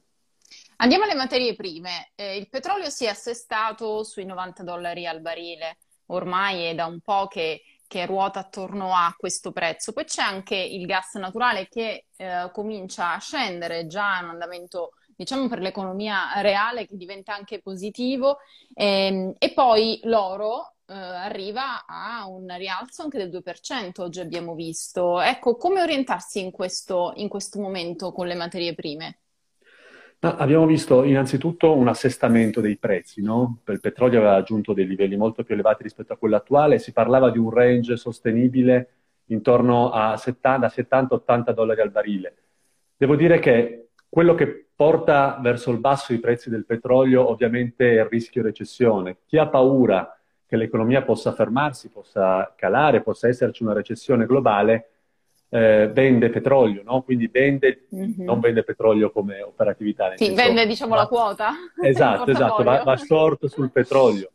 Andiamo 0.76 1.04
alle 1.04 1.14
materie 1.14 1.54
prime. 1.54 2.10
Eh, 2.14 2.36
il 2.36 2.50
petrolio 2.50 2.90
si 2.90 3.06
è 3.06 3.08
assestato 3.08 4.04
sui 4.04 4.26
90 4.26 4.62
dollari 4.62 5.06
al 5.06 5.22
barile, 5.22 5.78
ormai 6.08 6.64
è 6.64 6.74
da 6.74 6.84
un 6.84 7.00
po' 7.00 7.28
che, 7.28 7.62
che 7.86 8.04
ruota 8.04 8.40
attorno 8.40 8.94
a 8.94 9.14
questo 9.16 9.52
prezzo. 9.52 9.94
Poi 9.94 10.04
c'è 10.04 10.20
anche 10.20 10.54
il 10.54 10.84
gas 10.84 11.14
naturale 11.14 11.66
che 11.66 12.08
eh, 12.14 12.50
comincia 12.52 13.14
a 13.14 13.20
scendere, 13.20 13.86
già 13.86 14.20
è 14.20 14.22
un 14.22 14.28
andamento 14.28 14.90
diciamo 15.16 15.48
per 15.48 15.60
l'economia 15.60 16.40
reale 16.42 16.86
che 16.86 16.96
diventa 16.96 17.34
anche 17.34 17.60
positivo 17.60 18.38
ehm, 18.74 19.34
e 19.38 19.52
poi 19.52 19.98
l'oro 20.04 20.74
eh, 20.86 20.94
arriva 20.94 21.84
a 21.86 22.26
un 22.28 22.46
rialzo 22.56 23.02
anche 23.02 23.18
del 23.18 23.30
2%, 23.30 24.00
oggi 24.02 24.20
abbiamo 24.20 24.54
visto. 24.54 25.20
Ecco, 25.20 25.56
come 25.56 25.80
orientarsi 25.80 26.40
in 26.40 26.50
questo, 26.50 27.12
in 27.16 27.28
questo 27.28 27.60
momento 27.60 28.12
con 28.12 28.26
le 28.26 28.34
materie 28.34 28.74
prime? 28.74 29.18
No, 30.18 30.34
abbiamo 30.36 30.64
visto 30.64 31.04
innanzitutto 31.04 31.74
un 31.74 31.88
assestamento 31.88 32.60
dei 32.60 32.78
prezzi, 32.78 33.20
no? 33.22 33.58
Il 33.66 33.80
petrolio 33.80 34.18
aveva 34.18 34.34
raggiunto 34.34 34.72
dei 34.72 34.86
livelli 34.86 35.16
molto 35.16 35.44
più 35.44 35.54
elevati 35.54 35.82
rispetto 35.82 36.12
a 36.12 36.16
quello 36.16 36.36
attuale, 36.36 36.78
si 36.78 36.92
parlava 36.92 37.30
di 37.30 37.38
un 37.38 37.50
range 37.50 37.96
sostenibile 37.96 38.90
intorno 39.26 39.90
a 39.90 40.14
70-80 40.14 41.50
dollari 41.52 41.80
al 41.80 41.90
barile. 41.90 42.36
Devo 42.96 43.14
dire 43.14 43.38
che 43.40 43.85
quello 44.16 44.34
che 44.34 44.68
porta 44.74 45.38
verso 45.42 45.70
il 45.70 45.78
basso 45.78 46.14
i 46.14 46.20
prezzi 46.20 46.48
del 46.48 46.64
petrolio 46.64 47.28
ovviamente 47.28 47.98
è 47.98 48.00
il 48.00 48.06
rischio 48.06 48.42
recessione. 48.42 49.18
Chi 49.26 49.36
ha 49.36 49.46
paura 49.46 50.18
che 50.46 50.56
l'economia 50.56 51.02
possa 51.02 51.34
fermarsi, 51.34 51.90
possa 51.90 52.54
calare, 52.56 53.02
possa 53.02 53.28
esserci 53.28 53.62
una 53.62 53.74
recessione 53.74 54.24
globale, 54.24 54.88
eh, 55.50 55.90
vende 55.92 56.30
petrolio, 56.30 56.82
no? 56.82 57.02
quindi 57.02 57.28
vende, 57.28 57.88
mm-hmm. 57.94 58.24
non 58.24 58.40
vende 58.40 58.62
petrolio 58.62 59.10
come 59.10 59.42
operatività. 59.42 60.12
Sì, 60.16 60.28
senso, 60.28 60.42
vende 60.42 60.66
diciamo 60.66 60.94
va, 60.94 61.02
la 61.02 61.08
quota. 61.08 61.50
Esatto, 61.84 62.30
esatto, 62.30 62.62
va, 62.62 62.82
va 62.84 62.96
short 62.96 63.44
sul 63.48 63.70
petrolio. 63.70 64.30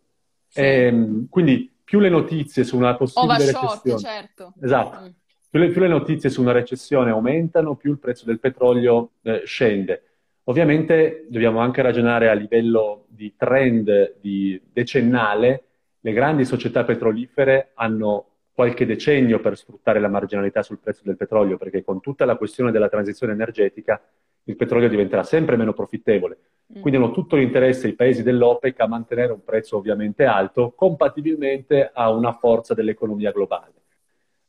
Sì. 0.45 0.59
E, 0.59 0.83
ehm, 0.85 1.27
quindi 1.27 1.73
più 1.83 1.99
le 1.99 2.09
notizie 2.09 2.63
su 2.63 2.77
una 2.77 2.95
possibile 2.95 3.33
oh, 3.33 3.37
recessione... 3.37 3.97
Short, 3.97 3.99
certo. 3.99 4.53
Esatto. 4.61 4.99
Mm. 5.01 5.09
Più 5.51 5.59
le, 5.59 5.67
più 5.67 5.81
le, 5.81 5.89
notizie 5.89 6.29
su 6.29 6.39
una 6.39 6.53
recessione 6.53 7.11
aumentano, 7.11 7.75
più 7.75 7.91
il 7.91 7.99
prezzo 7.99 8.23
del 8.23 8.39
petrolio 8.39 9.15
eh, 9.23 9.41
scende. 9.43 10.03
Ovviamente 10.45 11.25
dobbiamo 11.27 11.59
anche 11.59 11.81
ragionare 11.81 12.29
a 12.29 12.33
livello 12.33 13.03
di 13.09 13.33
trend 13.35 14.15
di 14.21 14.61
decennale. 14.71 15.63
Le 15.99 16.13
grandi 16.13 16.45
società 16.45 16.85
petrolifere 16.85 17.71
hanno 17.73 18.27
qualche 18.53 18.85
decennio 18.85 19.41
per 19.41 19.57
sfruttare 19.57 19.99
la 19.99 20.07
marginalità 20.07 20.63
sul 20.63 20.79
prezzo 20.79 21.01
del 21.03 21.17
petrolio, 21.17 21.57
perché 21.57 21.83
con 21.83 21.99
tutta 21.99 22.23
la 22.23 22.37
questione 22.37 22.71
della 22.71 22.87
transizione 22.87 23.33
energetica 23.33 24.01
il 24.45 24.55
petrolio 24.55 24.87
diventerà 24.87 25.23
sempre 25.23 25.57
meno 25.57 25.73
profittevole. 25.73 26.37
Mm. 26.77 26.79
Quindi 26.79 26.97
hanno 26.97 27.11
tutto 27.11 27.35
l'interesse 27.35 27.89
i 27.89 27.93
paesi 27.93 28.23
dell'OPEC 28.23 28.79
a 28.79 28.87
mantenere 28.87 29.33
un 29.33 29.43
prezzo 29.43 29.75
ovviamente 29.75 30.23
alto, 30.23 30.71
compatibilmente 30.71 31.91
a 31.93 32.09
una 32.09 32.31
forza 32.31 32.73
dell'economia 32.73 33.31
globale. 33.31 33.80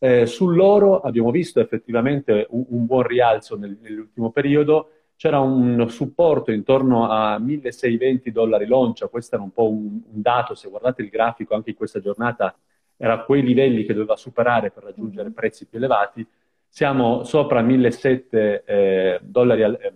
Eh, 0.04 0.26
sull'oro 0.26 0.99
abbiamo 0.99 1.30
visto 1.30 1.61
effettivamente 1.61 2.49
un, 2.50 2.64
un 2.71 2.87
buon 2.87 3.04
rialzo 3.04 3.56
nel, 3.56 3.78
nell'ultimo 3.80 4.32
periodo, 4.32 4.90
c'era 5.14 5.38
un 5.38 5.88
supporto 5.90 6.50
intorno 6.50 7.09
a 7.09 7.38
1620 7.38 8.32
dollari 8.32 8.66
l'oncia, 8.66 9.06
questo 9.06 9.37
era 9.37 9.44
un 9.44 9.52
po' 9.52 9.71
un, 9.71 10.00
un, 10.12 10.21
dato, 10.21 10.56
se 10.56 10.68
guardate 10.68 11.02
il 11.02 11.09
grafico 11.09 11.54
anche 11.54 11.71
in 11.71 11.76
questa 11.76 12.00
giornata 12.00 12.52
era 12.97 13.12
a 13.12 13.23
quei 13.23 13.42
livelli 13.42 13.85
che 13.85 13.94
doveva 13.94 14.16
superare 14.16 14.73
per 14.73 14.82
raggiungere 14.82 15.26
mm-hmm. 15.26 15.35
prezzi 15.35 15.66
più 15.66 15.78
elevati, 15.78 16.26
siamo 16.66 17.23
sopra 17.23 17.62
1700 17.62 18.37
eh, 18.66 19.21
dollari, 19.23 19.62
eh, 19.62 19.92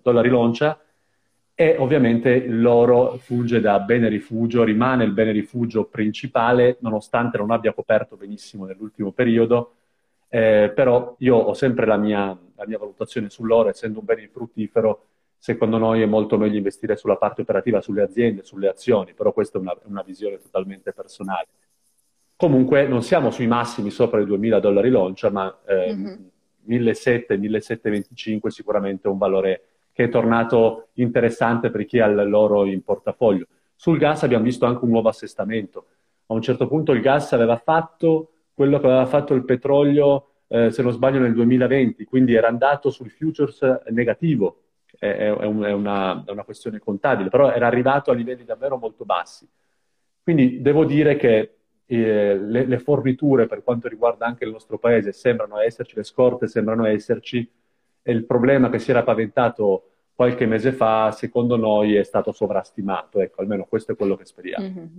dollari 0.00 0.28
l'oncia 0.28 0.80
e 1.60 1.74
ovviamente 1.76 2.46
l'oro 2.46 3.16
funge 3.16 3.58
da 3.58 3.80
bene 3.80 4.08
rifugio, 4.08 4.62
rimane 4.62 5.02
il 5.02 5.10
bene 5.10 5.32
rifugio 5.32 5.86
principale 5.86 6.76
nonostante 6.82 7.36
non 7.36 7.50
abbia 7.50 7.72
coperto 7.72 8.16
benissimo 8.16 8.64
nell'ultimo 8.64 9.10
periodo, 9.10 9.72
eh, 10.28 10.70
però 10.72 11.16
io 11.18 11.34
ho 11.34 11.54
sempre 11.54 11.84
la 11.84 11.96
mia, 11.96 12.26
la 12.54 12.64
mia 12.64 12.78
valutazione 12.78 13.28
sull'oro, 13.28 13.70
essendo 13.70 13.98
un 13.98 14.04
bene 14.04 14.28
fruttifero, 14.28 15.06
secondo 15.36 15.78
noi 15.78 16.00
è 16.00 16.06
molto 16.06 16.38
meglio 16.38 16.58
investire 16.58 16.94
sulla 16.94 17.16
parte 17.16 17.40
operativa, 17.40 17.80
sulle 17.80 18.02
aziende, 18.02 18.44
sulle 18.44 18.68
azioni, 18.68 19.12
però 19.12 19.32
questa 19.32 19.58
è 19.58 19.60
una, 19.60 19.76
una 19.86 20.02
visione 20.02 20.40
totalmente 20.40 20.92
personale. 20.92 21.48
Comunque 22.36 22.86
non 22.86 23.02
siamo 23.02 23.32
sui 23.32 23.48
massimi 23.48 23.90
sopra 23.90 24.20
i 24.20 24.26
2000 24.26 24.60
dollari 24.60 24.90
l'oncia, 24.90 25.28
ma 25.28 25.58
eh, 25.66 25.92
mm-hmm. 25.92 26.22
1700-1725 26.68 28.46
sicuramente 28.46 29.08
è 29.08 29.10
un 29.10 29.18
valore 29.18 29.62
che 29.98 30.04
è 30.04 30.08
tornato 30.10 30.90
interessante 30.92 31.70
per 31.70 31.84
chi 31.84 31.98
ha 31.98 32.06
l'oro 32.06 32.64
in 32.66 32.84
portafoglio. 32.84 33.48
Sul 33.74 33.98
gas 33.98 34.22
abbiamo 34.22 34.44
visto 34.44 34.64
anche 34.64 34.84
un 34.84 34.90
nuovo 34.90 35.08
assestamento. 35.08 35.86
A 36.26 36.34
un 36.34 36.40
certo 36.40 36.68
punto 36.68 36.92
il 36.92 37.00
gas 37.00 37.32
aveva 37.32 37.56
fatto 37.56 38.30
quello 38.54 38.78
che 38.78 38.86
aveva 38.86 39.06
fatto 39.06 39.34
il 39.34 39.44
petrolio, 39.44 40.28
eh, 40.46 40.70
se 40.70 40.82
non 40.82 40.92
sbaglio, 40.92 41.18
nel 41.18 41.34
2020, 41.34 42.04
quindi 42.04 42.34
era 42.34 42.46
andato 42.46 42.90
sul 42.90 43.10
futures 43.10 43.60
negativo, 43.88 44.60
è, 44.96 45.08
è, 45.08 45.44
un, 45.44 45.64
è, 45.64 45.72
una, 45.72 46.22
è 46.24 46.30
una 46.30 46.44
questione 46.44 46.78
contabile, 46.78 47.28
però 47.28 47.50
era 47.50 47.66
arrivato 47.66 48.12
a 48.12 48.14
livelli 48.14 48.44
davvero 48.44 48.76
molto 48.76 49.04
bassi. 49.04 49.48
Quindi 50.22 50.62
devo 50.62 50.84
dire 50.84 51.16
che 51.16 51.56
eh, 51.86 52.38
le, 52.38 52.66
le, 52.66 52.78
forniture 52.78 53.46
per 53.46 53.64
quanto 53.64 53.88
riguarda 53.88 54.26
anche 54.26 54.44
il 54.44 54.52
nostro 54.52 54.78
paese 54.78 55.10
sembrano 55.10 55.58
esserci, 55.58 55.96
le 55.96 56.04
scorte 56.04 56.46
sembrano 56.46 56.86
esserci 56.86 57.50
il 58.10 58.24
problema 58.24 58.70
che 58.70 58.78
si 58.78 58.90
era 58.90 59.02
paventato 59.02 59.90
qualche 60.14 60.46
mese 60.46 60.72
fa, 60.72 61.12
secondo 61.12 61.56
noi, 61.56 61.94
è 61.94 62.02
stato 62.02 62.32
sovrastimato. 62.32 63.20
Ecco, 63.20 63.40
almeno 63.40 63.64
questo 63.64 63.92
è 63.92 63.96
quello 63.96 64.16
che 64.16 64.24
speriamo. 64.24 64.66
Mm-hmm. 64.66 64.98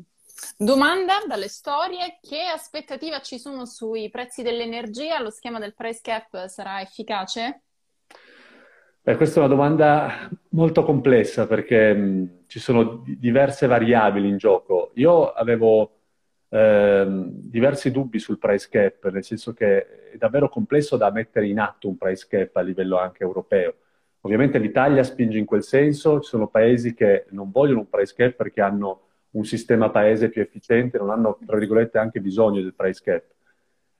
Domanda 0.58 1.16
dalle 1.28 1.50
storie, 1.50 2.20
che 2.22 2.44
aspettativa 2.44 3.20
ci 3.20 3.38
sono 3.38 3.66
sui 3.66 4.10
prezzi 4.10 4.44
dell'energia? 4.44 5.22
Lo 5.22 5.30
schema 5.30 5.60
del 5.60 5.74
price 5.74 6.00
cap 6.02 6.48
sarà 6.48 6.80
efficace? 6.82 7.62
Beh, 9.02 9.16
questa 9.16 9.42
è 9.42 9.44
una 9.44 9.54
domanda 9.54 10.30
molto 10.50 10.84
complessa 10.84 11.48
perché 11.48 11.94
mh, 11.94 12.44
ci 12.48 12.60
sono 12.60 13.04
diverse 13.06 13.68
variabili 13.68 14.30
in 14.30 14.38
gioco. 14.38 14.92
Io 14.96 15.32
avevo 15.32 15.99
ehm, 16.50 17.30
diversi 17.32 17.92
dubbi 17.92 18.20
sul 18.20 18.38
price 18.38 18.68
cap, 18.70 19.10
nel 19.10 19.24
senso 19.24 19.54
che 19.54 20.12
è 20.12 20.18
davvero 20.18 20.50
complesso 20.50 20.98
da 20.98 21.12
mettere 21.12 21.48
in 21.48 21.60
atto 21.60 21.88
un 21.88 21.98
price 21.98 22.28
cap 22.28 22.56
a 22.56 22.62
livello 22.62 22.98
anche 22.98 23.24
europeo. 23.24 23.76
Ovviamente 24.22 24.58
l'Italia 24.58 25.04
spinge 25.04 25.38
in 25.38 25.46
quel 25.46 25.64
senso, 25.64 26.20
ci 26.20 26.30
sono 26.30 26.48
paesi 26.48 26.94
che 26.94 27.26
non 27.30 27.52
vogliono 27.52 27.80
un 27.80 27.90
price 27.90 28.14
cap 28.16 28.34
perché 28.34 28.62
hanno 28.62 29.02
un 29.32 29.46
sistema 29.46 29.90
paese 29.90 30.30
più 30.30 30.42
efficiente, 30.42 30.98
non 30.98 31.12
hanno, 31.12 31.38
tra 31.46 31.58
virgolette, 31.58 31.98
anche 31.98 32.20
bisogno 32.20 32.62
del 32.62 32.74
price 32.74 33.02
cap. 33.04 33.24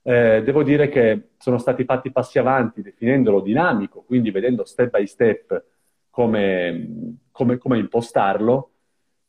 Eh, 0.02 0.42
devo 0.42 0.62
dire 0.62 0.88
che 0.88 1.30
sono 1.38 1.58
stati 1.58 1.84
fatti 1.84 2.10
passi 2.10 2.38
avanti 2.38 2.82
definendolo 2.82 3.40
dinamico, 3.40 4.02
quindi 4.02 4.30
vedendo 4.30 4.64
step 4.64 4.90
by 4.90 5.06
step 5.06 5.64
come, 6.10 7.18
come, 7.30 7.58
come 7.58 7.78
impostarlo, 7.78 8.70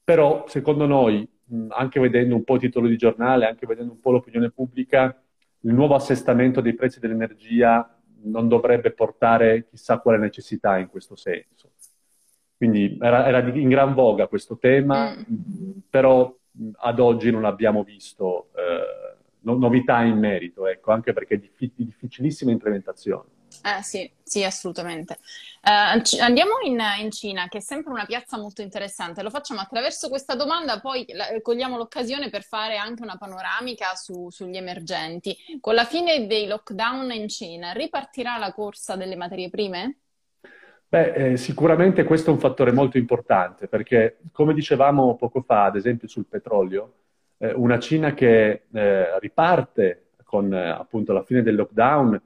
però 0.03 0.45
secondo 0.47 0.85
noi 0.85 1.27
anche 1.69 1.99
vedendo 1.99 2.35
un 2.35 2.43
po' 2.43 2.55
i 2.55 2.59
titoli 2.59 2.89
di 2.89 2.97
giornale, 2.97 3.45
anche 3.45 3.65
vedendo 3.65 3.93
un 3.93 3.99
po' 3.99 4.11
l'opinione 4.11 4.51
pubblica, 4.51 5.21
il 5.61 5.73
nuovo 5.73 5.95
assestamento 5.95 6.61
dei 6.61 6.73
prezzi 6.73 6.99
dell'energia 6.99 7.97
non 8.23 8.47
dovrebbe 8.47 8.91
portare 8.91 9.67
chissà 9.67 9.99
quale 9.99 10.17
necessità 10.17 10.77
in 10.77 10.87
questo 10.87 11.15
senso. 11.15 11.71
Quindi 12.55 12.97
era, 13.01 13.27
era 13.27 13.39
in 13.39 13.69
gran 13.69 13.93
voga 13.93 14.27
questo 14.27 14.57
tema, 14.57 15.15
mm. 15.15 15.79
però 15.89 16.35
ad 16.77 16.99
oggi 16.99 17.31
non 17.31 17.45
abbiamo 17.45 17.83
visto 17.83 18.49
eh, 18.55 19.17
no, 19.39 19.57
novità 19.57 20.03
in 20.03 20.19
merito, 20.19 20.67
ecco, 20.67 20.91
anche 20.91 21.13
perché 21.13 21.35
è 21.35 21.37
diffi- 21.39 21.73
difficilissima 21.75 22.51
implementazione. 22.51 23.29
Eh 23.63 23.83
sì, 23.83 24.09
sì, 24.23 24.43
assolutamente. 24.43 25.17
Eh, 25.63 26.19
andiamo 26.19 26.53
in, 26.63 26.81
in, 26.99 27.11
Cina, 27.11 27.47
che 27.47 27.57
è 27.57 27.61
sempre 27.61 27.91
una 27.91 28.05
piazza 28.05 28.37
molto 28.37 28.61
interessante. 28.61 29.21
Lo 29.21 29.29
facciamo 29.29 29.59
attraverso 29.59 30.09
questa 30.09 30.35
domanda, 30.35 30.79
poi 30.79 31.05
la, 31.09 31.27
cogliamo 31.41 31.77
l'occasione 31.77 32.29
per 32.29 32.43
fare 32.43 32.77
anche 32.77 33.03
una 33.03 33.17
panoramica 33.17 33.93
su, 33.95 34.29
sugli 34.29 34.57
emergenti. 34.57 35.35
Con 35.59 35.75
la 35.75 35.85
fine 35.85 36.25
dei 36.25 36.47
lockdown 36.47 37.11
in 37.11 37.27
Cina, 37.27 37.71
ripartirà 37.71 38.37
la 38.37 38.53
corsa 38.53 38.95
delle 38.95 39.15
materie 39.15 39.49
prime? 39.49 39.97
Beh, 40.87 41.13
eh, 41.13 41.37
sicuramente 41.37 42.03
questo 42.03 42.31
è 42.31 42.33
un 42.33 42.39
fattore 42.39 42.71
molto 42.71 42.97
importante 42.97 43.67
perché, 43.67 44.17
come 44.31 44.53
dicevamo 44.53 45.15
poco 45.15 45.41
fa, 45.41 45.65
ad 45.65 45.75
esempio 45.75 46.07
sul 46.07 46.25
petrolio, 46.25 46.93
eh, 47.37 47.53
una 47.53 47.79
Cina 47.79 48.13
che 48.13 48.63
eh, 48.73 49.19
riparte 49.19 50.07
con 50.23 50.53
appunto 50.53 51.11
la 51.11 51.23
fine 51.23 51.43
del 51.43 51.55
lockdown, 51.55 52.21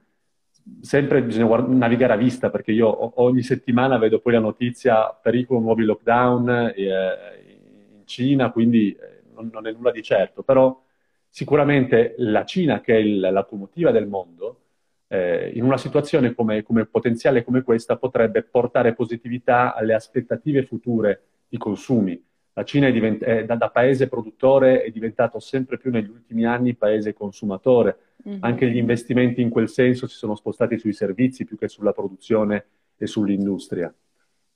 sempre 0.80 1.22
bisogna 1.22 1.46
guard- 1.46 1.68
navigare 1.68 2.12
a 2.14 2.16
vista 2.16 2.50
perché 2.50 2.72
io 2.72 3.20
ogni 3.22 3.42
settimana 3.42 3.98
vedo 3.98 4.18
poi 4.20 4.32
la 4.34 4.40
notizia 4.40 5.08
pericolo 5.10 5.60
nuovi 5.60 5.84
lockdown 5.84 6.72
eh, 6.74 7.94
in 7.96 8.06
Cina, 8.06 8.50
quindi 8.50 8.90
eh, 8.92 9.22
non, 9.34 9.50
non, 9.52 9.66
è 9.66 9.72
nulla 9.72 9.90
di 9.90 10.02
certo, 10.02 10.42
però 10.42 10.82
sicuramente 11.28 12.14
la 12.18 12.44
Cina, 12.44 12.80
che 12.80 12.94
è 12.94 12.98
il, 12.98 13.20
la 13.20 13.30
locomotiva 13.30 13.90
del 13.90 14.06
mondo, 14.06 14.60
eh, 15.08 15.50
in 15.54 15.64
una 15.64 15.76
situazione 15.76 16.34
come, 16.34 16.62
come, 16.62 16.86
potenziale 16.86 17.44
come 17.44 17.62
questa 17.62 17.96
potrebbe 17.96 18.42
portare 18.42 18.94
positività 18.94 19.74
alle 19.74 19.94
aspettative 19.94 20.64
future 20.64 21.22
di 21.48 21.58
consumi. 21.58 22.20
La 22.58 22.64
Cina 22.64 22.86
è 22.86 22.92
divent- 22.92 23.22
è, 23.22 23.44
da, 23.44 23.54
da, 23.54 23.68
paese 23.68 24.08
produttore 24.08 24.82
è 24.82 24.90
diventato 24.90 25.38
sempre 25.40 25.76
più 25.76 25.90
negli 25.90 26.08
ultimi 26.08 26.46
anni 26.46 26.74
paese 26.74 27.12
consumatore. 27.12 27.98
Mm-hmm. 28.26 28.38
Anche 28.40 28.70
gli 28.70 28.78
investimenti 28.78 29.42
in 29.42 29.50
quel 29.50 29.68
senso 29.68 30.06
si 30.06 30.16
sono 30.16 30.34
spostati 30.34 30.78
sui 30.78 30.94
servizi 30.94 31.44
più 31.44 31.58
che 31.58 31.68
sulla 31.68 31.92
produzione 31.92 32.64
e 32.96 33.06
sull'industria. 33.06 33.94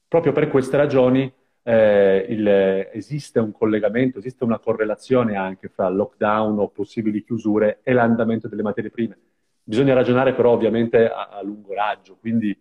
Proprio 0.09 0.33
per 0.33 0.49
queste 0.49 0.79
ragioni 0.79 1.31
eh, 1.63 2.25
il, 2.31 2.49
esiste 2.91 3.39
un 3.39 3.53
collegamento, 3.53 4.19
esiste 4.19 4.45
una 4.45 4.59
correlazione 4.59 5.37
anche 5.37 5.69
fra 5.69 5.91
lockdown 5.91 6.59
o 6.59 6.69
possibili 6.69 7.23
chiusure 7.23 7.81
e 7.83 7.93
l'andamento 7.93 8.49
delle 8.49 8.63
materie 8.63 8.91
prime. 8.91 9.19
Bisogna 9.63 9.93
ragionare 9.93 10.33
però 10.33 10.53
ovviamente 10.53 11.07
a, 11.07 11.29
a 11.29 11.43
lungo 11.43 11.75
raggio, 11.75 12.17
quindi 12.19 12.59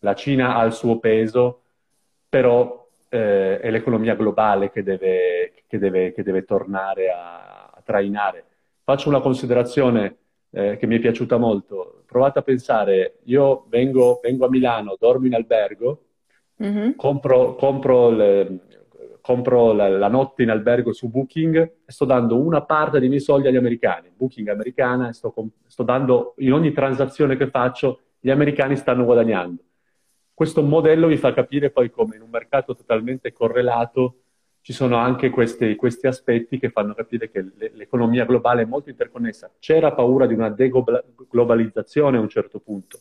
la 0.00 0.14
Cina 0.14 0.56
ha 0.56 0.64
il 0.64 0.72
suo 0.72 0.98
peso, 0.98 1.62
però 2.28 2.79
eh, 3.10 3.58
è 3.58 3.70
l'economia 3.70 4.14
globale 4.14 4.70
che 4.70 4.82
deve, 4.82 5.52
che 5.66 5.78
deve, 5.78 6.12
che 6.12 6.22
deve 6.22 6.44
tornare 6.44 7.10
a, 7.10 7.70
a, 7.74 7.82
trainare. 7.84 8.44
Faccio 8.82 9.08
una 9.08 9.20
considerazione 9.20 10.16
eh, 10.50 10.76
che 10.78 10.86
mi 10.86 10.96
è 10.96 11.00
piaciuta 11.00 11.36
molto. 11.36 12.04
Provate 12.06 12.38
a 12.38 12.42
pensare, 12.42 13.18
io 13.24 13.66
vengo, 13.68 14.20
vengo 14.22 14.46
a 14.46 14.48
Milano, 14.48 14.96
dormo 14.98 15.26
in 15.26 15.34
albergo, 15.34 16.04
mm-hmm. 16.62 16.92
compro, 16.96 17.56
compro 17.56 18.10
le, 18.10 18.60
compro 19.20 19.72
la, 19.72 19.88
la, 19.88 20.08
notte 20.08 20.44
in 20.44 20.50
albergo 20.50 20.92
su 20.92 21.08
Booking 21.08 21.56
e 21.84 21.92
sto 21.92 22.04
dando 22.04 22.40
una 22.40 22.62
parte 22.62 23.00
dei 23.00 23.08
miei 23.08 23.20
soldi 23.20 23.48
agli 23.48 23.56
americani. 23.56 24.10
Booking 24.14 24.48
americana 24.48 25.12
sto, 25.12 25.34
sto 25.66 25.82
dando, 25.82 26.34
in 26.38 26.52
ogni 26.52 26.72
transazione 26.72 27.36
che 27.36 27.48
faccio, 27.48 28.00
gli 28.20 28.30
americani 28.30 28.76
stanno 28.76 29.04
guadagnando. 29.04 29.62
Questo 30.40 30.62
modello 30.62 31.06
vi 31.06 31.18
fa 31.18 31.34
capire 31.34 31.68
poi 31.68 31.90
come 31.90 32.16
in 32.16 32.22
un 32.22 32.30
mercato 32.30 32.74
totalmente 32.74 33.30
correlato 33.30 34.22
ci 34.62 34.72
sono 34.72 34.96
anche 34.96 35.28
questi, 35.28 35.76
questi 35.76 36.06
aspetti 36.06 36.58
che 36.58 36.70
fanno 36.70 36.94
capire 36.94 37.30
che 37.30 37.44
l'economia 37.74 38.24
globale 38.24 38.62
è 38.62 38.64
molto 38.64 38.88
interconnessa. 38.88 39.50
C'era 39.58 39.92
paura 39.92 40.24
di 40.24 40.32
una 40.32 40.48
deglobalizzazione 40.48 42.16
a 42.16 42.20
un 42.20 42.30
certo 42.30 42.58
punto 42.58 43.00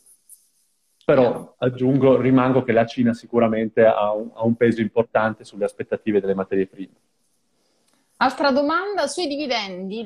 però 1.06 1.56
aggiungo, 1.60 2.20
rimango 2.20 2.62
che 2.62 2.74
la 2.74 2.86
Cina 2.86 3.14
sicuramente 3.14 3.86
ha 3.86 4.12
un, 4.12 4.32
ha 4.34 4.44
un 4.44 4.56
peso 4.56 4.82
importante 4.82 5.46
sulle 5.46 5.64
aspettative 5.64 6.20
delle 6.20 6.36
materie 6.36 6.68
prime. 6.68 6.94
Altra 8.22 8.52
domanda 8.52 9.08
sui 9.08 9.28
dividendi, 9.28 10.04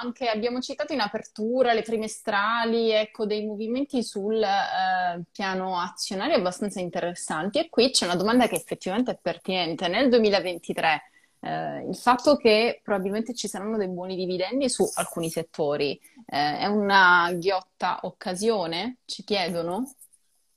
anche, 0.00 0.28
abbiamo 0.28 0.60
citato 0.60 0.92
in 0.92 1.00
apertura 1.00 1.72
le 1.72 1.82
trimestrali, 1.82 2.92
ecco, 2.92 3.26
dei 3.26 3.44
movimenti 3.44 4.04
sul 4.04 4.40
eh, 4.40 5.22
piano 5.32 5.76
azionario 5.76 6.36
abbastanza 6.36 6.78
interessanti 6.78 7.58
e 7.58 7.68
qui 7.68 7.90
c'è 7.90 8.04
una 8.04 8.14
domanda 8.14 8.46
che 8.46 8.54
effettivamente 8.54 9.10
è 9.10 9.18
pertinente. 9.20 9.88
Nel 9.88 10.08
2023 10.08 11.02
eh, 11.40 11.84
il 11.88 11.96
fatto 11.96 12.36
che 12.36 12.80
probabilmente 12.80 13.34
ci 13.34 13.48
saranno 13.48 13.76
dei 13.76 13.88
buoni 13.88 14.14
dividendi 14.14 14.70
su 14.70 14.88
alcuni 14.94 15.28
settori 15.28 16.00
eh, 16.26 16.58
è 16.58 16.66
una 16.66 17.28
ghiotta 17.32 17.98
occasione? 18.02 18.98
Ci 19.04 19.24
chiedono? 19.24 19.92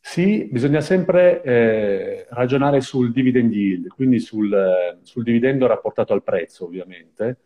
Sì, 0.07 0.47
bisogna 0.51 0.81
sempre 0.81 1.41
eh, 1.41 2.27
ragionare 2.29 2.79
sul 2.79 3.11
dividend 3.11 3.51
yield, 3.51 3.87
quindi 3.87 4.19
sul, 4.19 4.99
sul, 5.01 5.23
dividendo 5.23 5.65
rapportato 5.65 6.13
al 6.13 6.23
prezzo, 6.23 6.65
ovviamente. 6.65 7.39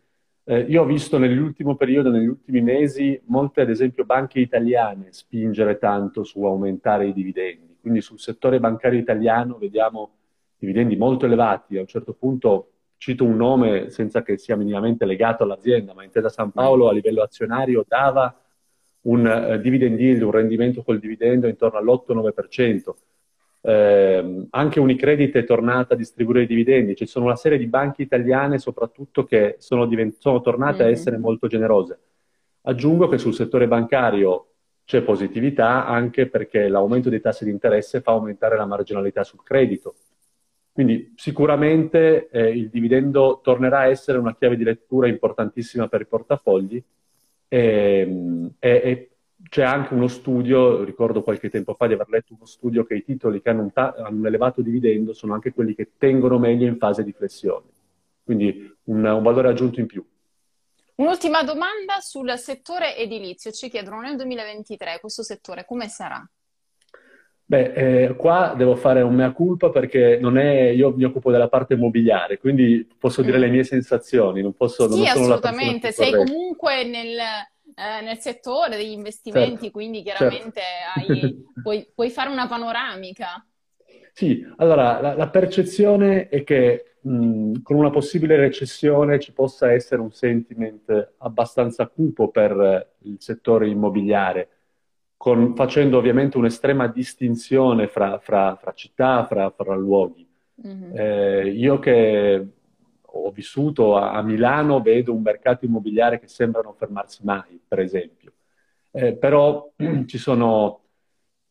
Eh, 0.44 0.60
io 0.68 0.82
ho 0.82 0.84
visto 0.84 1.16
nell'ultimo 1.18 1.74
periodo, 1.74 2.10
negli 2.10 2.26
ultimi 2.26 2.60
mesi, 2.60 3.18
molte, 3.26 3.62
ad 3.62 3.70
esempio, 3.70 4.04
banche 4.04 4.40
italiane 4.40 5.08
spingere 5.10 5.78
tanto 5.78 6.22
su 6.22 6.44
aumentare 6.44 7.06
i 7.08 7.12
dividendi. 7.14 7.78
Quindi 7.80 8.02
sul 8.02 8.20
settore 8.20 8.60
bancario 8.60 8.98
italiano 9.00 9.56
vediamo 9.56 10.10
dividendi 10.58 10.96
molto 10.96 11.24
elevati. 11.24 11.78
A 11.78 11.80
un 11.80 11.86
certo 11.86 12.12
punto 12.12 12.72
cito 12.98 13.24
un 13.24 13.36
nome 13.36 13.88
senza 13.90 14.22
che 14.22 14.36
sia 14.36 14.54
minimamente 14.56 15.06
legato 15.06 15.42
all'azienda, 15.44 15.94
ma 15.94 16.04
Intesa 16.04 16.28
San 16.28 16.50
Paolo 16.52 16.88
a 16.88 16.92
livello 16.92 17.22
azionario 17.22 17.84
dava 17.88 18.38
un 19.02 19.24
uh, 19.24 19.60
dividend 19.60 19.98
yield, 19.98 20.22
un 20.22 20.30
rendimento 20.30 20.82
col 20.82 20.98
dividendo 20.98 21.46
intorno 21.46 21.78
all'8-9%. 21.78 22.94
Eh, 23.62 24.46
anche 24.50 24.80
Unicredit 24.80 25.36
è 25.36 25.44
tornata 25.44 25.92
a 25.92 25.96
distribuire 25.96 26.42
i 26.42 26.46
dividendi, 26.46 26.96
ci 26.96 27.04
sono 27.04 27.26
una 27.26 27.36
serie 27.36 27.58
di 27.58 27.66
banche 27.66 28.00
italiane 28.00 28.58
soprattutto 28.58 29.24
che 29.24 29.56
sono, 29.58 29.84
divent- 29.86 30.16
sono 30.18 30.40
tornate 30.40 30.82
mm. 30.82 30.86
a 30.86 30.90
essere 30.90 31.18
molto 31.18 31.46
generose. 31.46 31.98
Aggiungo 32.62 33.08
che 33.08 33.18
sul 33.18 33.34
settore 33.34 33.68
bancario 33.68 34.46
c'è 34.84 35.02
positività 35.02 35.86
anche 35.86 36.26
perché 36.26 36.68
l'aumento 36.68 37.10
dei 37.10 37.20
tassi 37.20 37.44
di 37.44 37.50
interesse 37.50 38.00
fa 38.00 38.12
aumentare 38.12 38.56
la 38.56 38.66
marginalità 38.66 39.24
sul 39.24 39.42
credito. 39.42 39.94
Quindi 40.72 41.12
sicuramente 41.16 42.28
eh, 42.30 42.50
il 42.50 42.70
dividendo 42.70 43.40
tornerà 43.42 43.80
a 43.80 43.86
essere 43.88 44.18
una 44.18 44.34
chiave 44.34 44.56
di 44.56 44.64
lettura 44.64 45.06
importantissima 45.06 45.88
per 45.88 46.00
i 46.00 46.06
portafogli 46.06 46.82
e, 47.52 48.52
e, 48.60 48.70
e, 48.70 49.10
c'è 49.48 49.64
anche 49.64 49.94
uno 49.94 50.06
studio, 50.06 50.84
ricordo 50.84 51.24
qualche 51.24 51.50
tempo 51.50 51.74
fa 51.74 51.88
di 51.88 51.94
aver 51.94 52.08
letto 52.08 52.34
uno 52.34 52.46
studio 52.46 52.84
che 52.84 52.94
i 52.94 53.04
titoli 53.04 53.42
che 53.42 53.50
hanno 53.50 53.62
un, 53.62 53.72
ta- 53.72 53.94
hanno 53.96 54.18
un 54.18 54.26
elevato 54.26 54.62
dividendo 54.62 55.12
sono 55.12 55.34
anche 55.34 55.52
quelli 55.52 55.74
che 55.74 55.92
tengono 55.98 56.38
meglio 56.38 56.68
in 56.68 56.76
fase 56.76 57.02
di 57.02 57.12
flessione. 57.12 57.66
Quindi 58.22 58.72
un, 58.84 59.04
un 59.04 59.22
valore 59.22 59.48
aggiunto 59.48 59.80
in 59.80 59.86
più. 59.86 60.06
Un'ultima 60.96 61.42
domanda 61.42 61.98
sul 61.98 62.32
settore 62.38 62.96
edilizio. 62.96 63.50
Ci 63.50 63.68
chiedono 63.68 64.00
nel 64.00 64.14
2023 64.14 65.00
questo 65.00 65.24
settore 65.24 65.64
come 65.64 65.88
sarà? 65.88 66.24
Beh, 67.50 67.72
eh, 68.04 68.14
qua 68.14 68.54
devo 68.56 68.76
fare 68.76 69.02
un 69.02 69.12
mea 69.12 69.32
culpa 69.32 69.70
perché 69.70 70.20
non 70.20 70.38
è, 70.38 70.68
io 70.68 70.94
mi 70.94 71.02
occupo 71.02 71.32
della 71.32 71.48
parte 71.48 71.74
immobiliare, 71.74 72.38
quindi 72.38 72.88
posso 72.96 73.22
dire 73.22 73.38
mm. 73.38 73.40
le 73.40 73.48
mie 73.48 73.64
sensazioni, 73.64 74.40
non 74.40 74.52
posso... 74.52 74.88
Sì, 74.88 74.98
non 74.98 75.08
assolutamente, 75.08 75.90
sei 75.90 76.12
comunque 76.14 76.84
nel, 76.84 77.18
eh, 77.18 78.04
nel, 78.04 78.18
settore 78.18 78.76
degli 78.76 78.92
investimenti, 78.92 79.62
certo, 79.62 79.70
quindi 79.72 80.02
chiaramente 80.02 80.60
certo. 80.94 81.12
hai, 81.12 81.44
puoi, 81.60 81.90
puoi, 81.92 82.10
fare 82.10 82.30
una 82.30 82.46
panoramica. 82.46 83.44
Sì, 84.12 84.46
allora 84.58 85.00
la, 85.00 85.14
la 85.14 85.28
percezione 85.28 86.28
è 86.28 86.44
che 86.44 86.98
mh, 87.00 87.62
con 87.62 87.74
una 87.74 87.90
possibile 87.90 88.36
recessione 88.36 89.18
ci 89.18 89.32
possa 89.32 89.72
essere 89.72 90.00
un 90.00 90.12
sentiment 90.12 91.14
abbastanza 91.18 91.88
cupo 91.88 92.28
per 92.28 92.92
il 93.02 93.16
settore 93.18 93.66
immobiliare 93.66 94.50
con, 95.20 95.54
facendo 95.54 95.98
ovviamente 95.98 96.38
un'estrema 96.38 96.86
distinzione 96.86 97.88
fra, 97.88 98.18
fra, 98.20 98.56
fra 98.56 98.72
città, 98.72 99.26
fra, 99.26 99.50
fra 99.50 99.74
luoghi. 99.74 100.26
Mm-hmm. 100.66 100.96
Eh, 100.96 101.48
io 101.48 101.78
che 101.78 102.48
ho 103.02 103.30
vissuto 103.30 103.98
a, 103.98 104.12
a, 104.12 104.22
Milano 104.22 104.80
vedo 104.80 105.12
un 105.12 105.20
mercato 105.20 105.66
immobiliare 105.66 106.18
che 106.18 106.26
sembra 106.26 106.62
non 106.62 106.74
fermarsi 106.74 107.22
mai, 107.22 107.60
per 107.68 107.80
esempio. 107.80 108.32
Eh, 108.92 109.14
però 109.14 109.70
ci 110.06 110.16
sono 110.16 110.84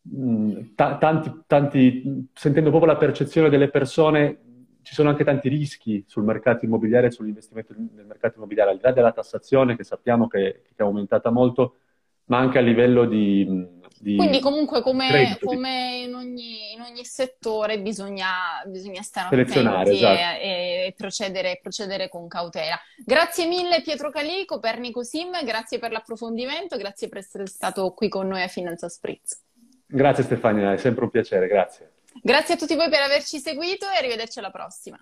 mh, 0.02 0.24
mm, 0.24 0.60
t- 0.74 0.98
tanti, 0.98 1.42
tanti, 1.46 2.28
sentendo 2.34 2.72
proprio 2.72 2.92
la 2.92 2.98
percezione 2.98 3.50
delle 3.50 3.70
persone, 3.70 4.40
ci 4.82 4.96
sono 4.96 5.10
anche 5.10 5.24
tanti 5.24 5.48
rischi 5.48 6.04
sul 6.08 6.24
mercato 6.24 6.66
immobiliare 6.66 7.12
sull'investimento 7.12 7.76
nel 7.78 8.08
mercato 8.08 8.38
immobiliare, 8.38 8.72
al 8.72 8.78
di 8.78 8.84
là 8.84 8.92
della 8.92 9.12
tassazione 9.12 9.76
che 9.76 9.84
sappiamo 9.84 10.28
che, 10.28 10.64
che 10.64 10.74
è 10.78 10.82
aumentata 10.82 11.30
molto, 11.30 11.76
ma 12.30 12.38
anche 12.38 12.60
a 12.60 12.62
livello 12.62 13.06
di, 13.06 13.46
di 14.00 14.16
Quindi 14.16 14.40
comunque 14.40 14.82
come, 14.82 15.38
come 15.42 16.04
in, 16.06 16.14
ogni, 16.14 16.74
in, 16.74 16.82
ogni, 16.82 17.04
settore 17.04 17.80
bisogna, 17.82 18.62
bisogna 18.66 19.02
stare 19.02 19.42
attenti 19.42 19.92
esatto. 19.92 20.40
e, 20.42 20.86
e 20.88 20.94
procedere, 20.96 21.60
procedere, 21.62 22.08
con 22.08 22.28
cautela. 22.28 22.80
Grazie 23.04 23.48
mille 23.48 23.82
Pietro 23.82 24.12
Calì, 24.12 24.46
Copernico 24.46 25.04
Sim, 25.04 25.44
grazie 25.44 25.80
per 25.80 25.92
l'approfondimento, 25.92 26.78
grazie 26.78 27.10
per 27.10 27.20
essere 27.20 27.48
stato 27.48 27.92
qui 27.94 28.10
con 28.10 28.28
noi 28.28 28.44
a 28.44 28.48
Finanza 28.48 28.88
Spritz. 28.88 29.42
Grazie 29.88 30.24
Stefania, 30.24 30.72
è 30.72 30.78
sempre 30.78 31.06
un 31.06 31.10
piacere, 31.10 31.48
grazie. 31.48 31.94
Grazie 32.22 32.56
a 32.56 32.58
tutti 32.58 32.76
voi 32.76 32.90
per 32.90 33.02
averci 33.02 33.40
seguito 33.40 33.86
e 33.90 33.98
arrivederci 33.98 34.40
alla 34.40 34.52
prossima. 34.52 35.00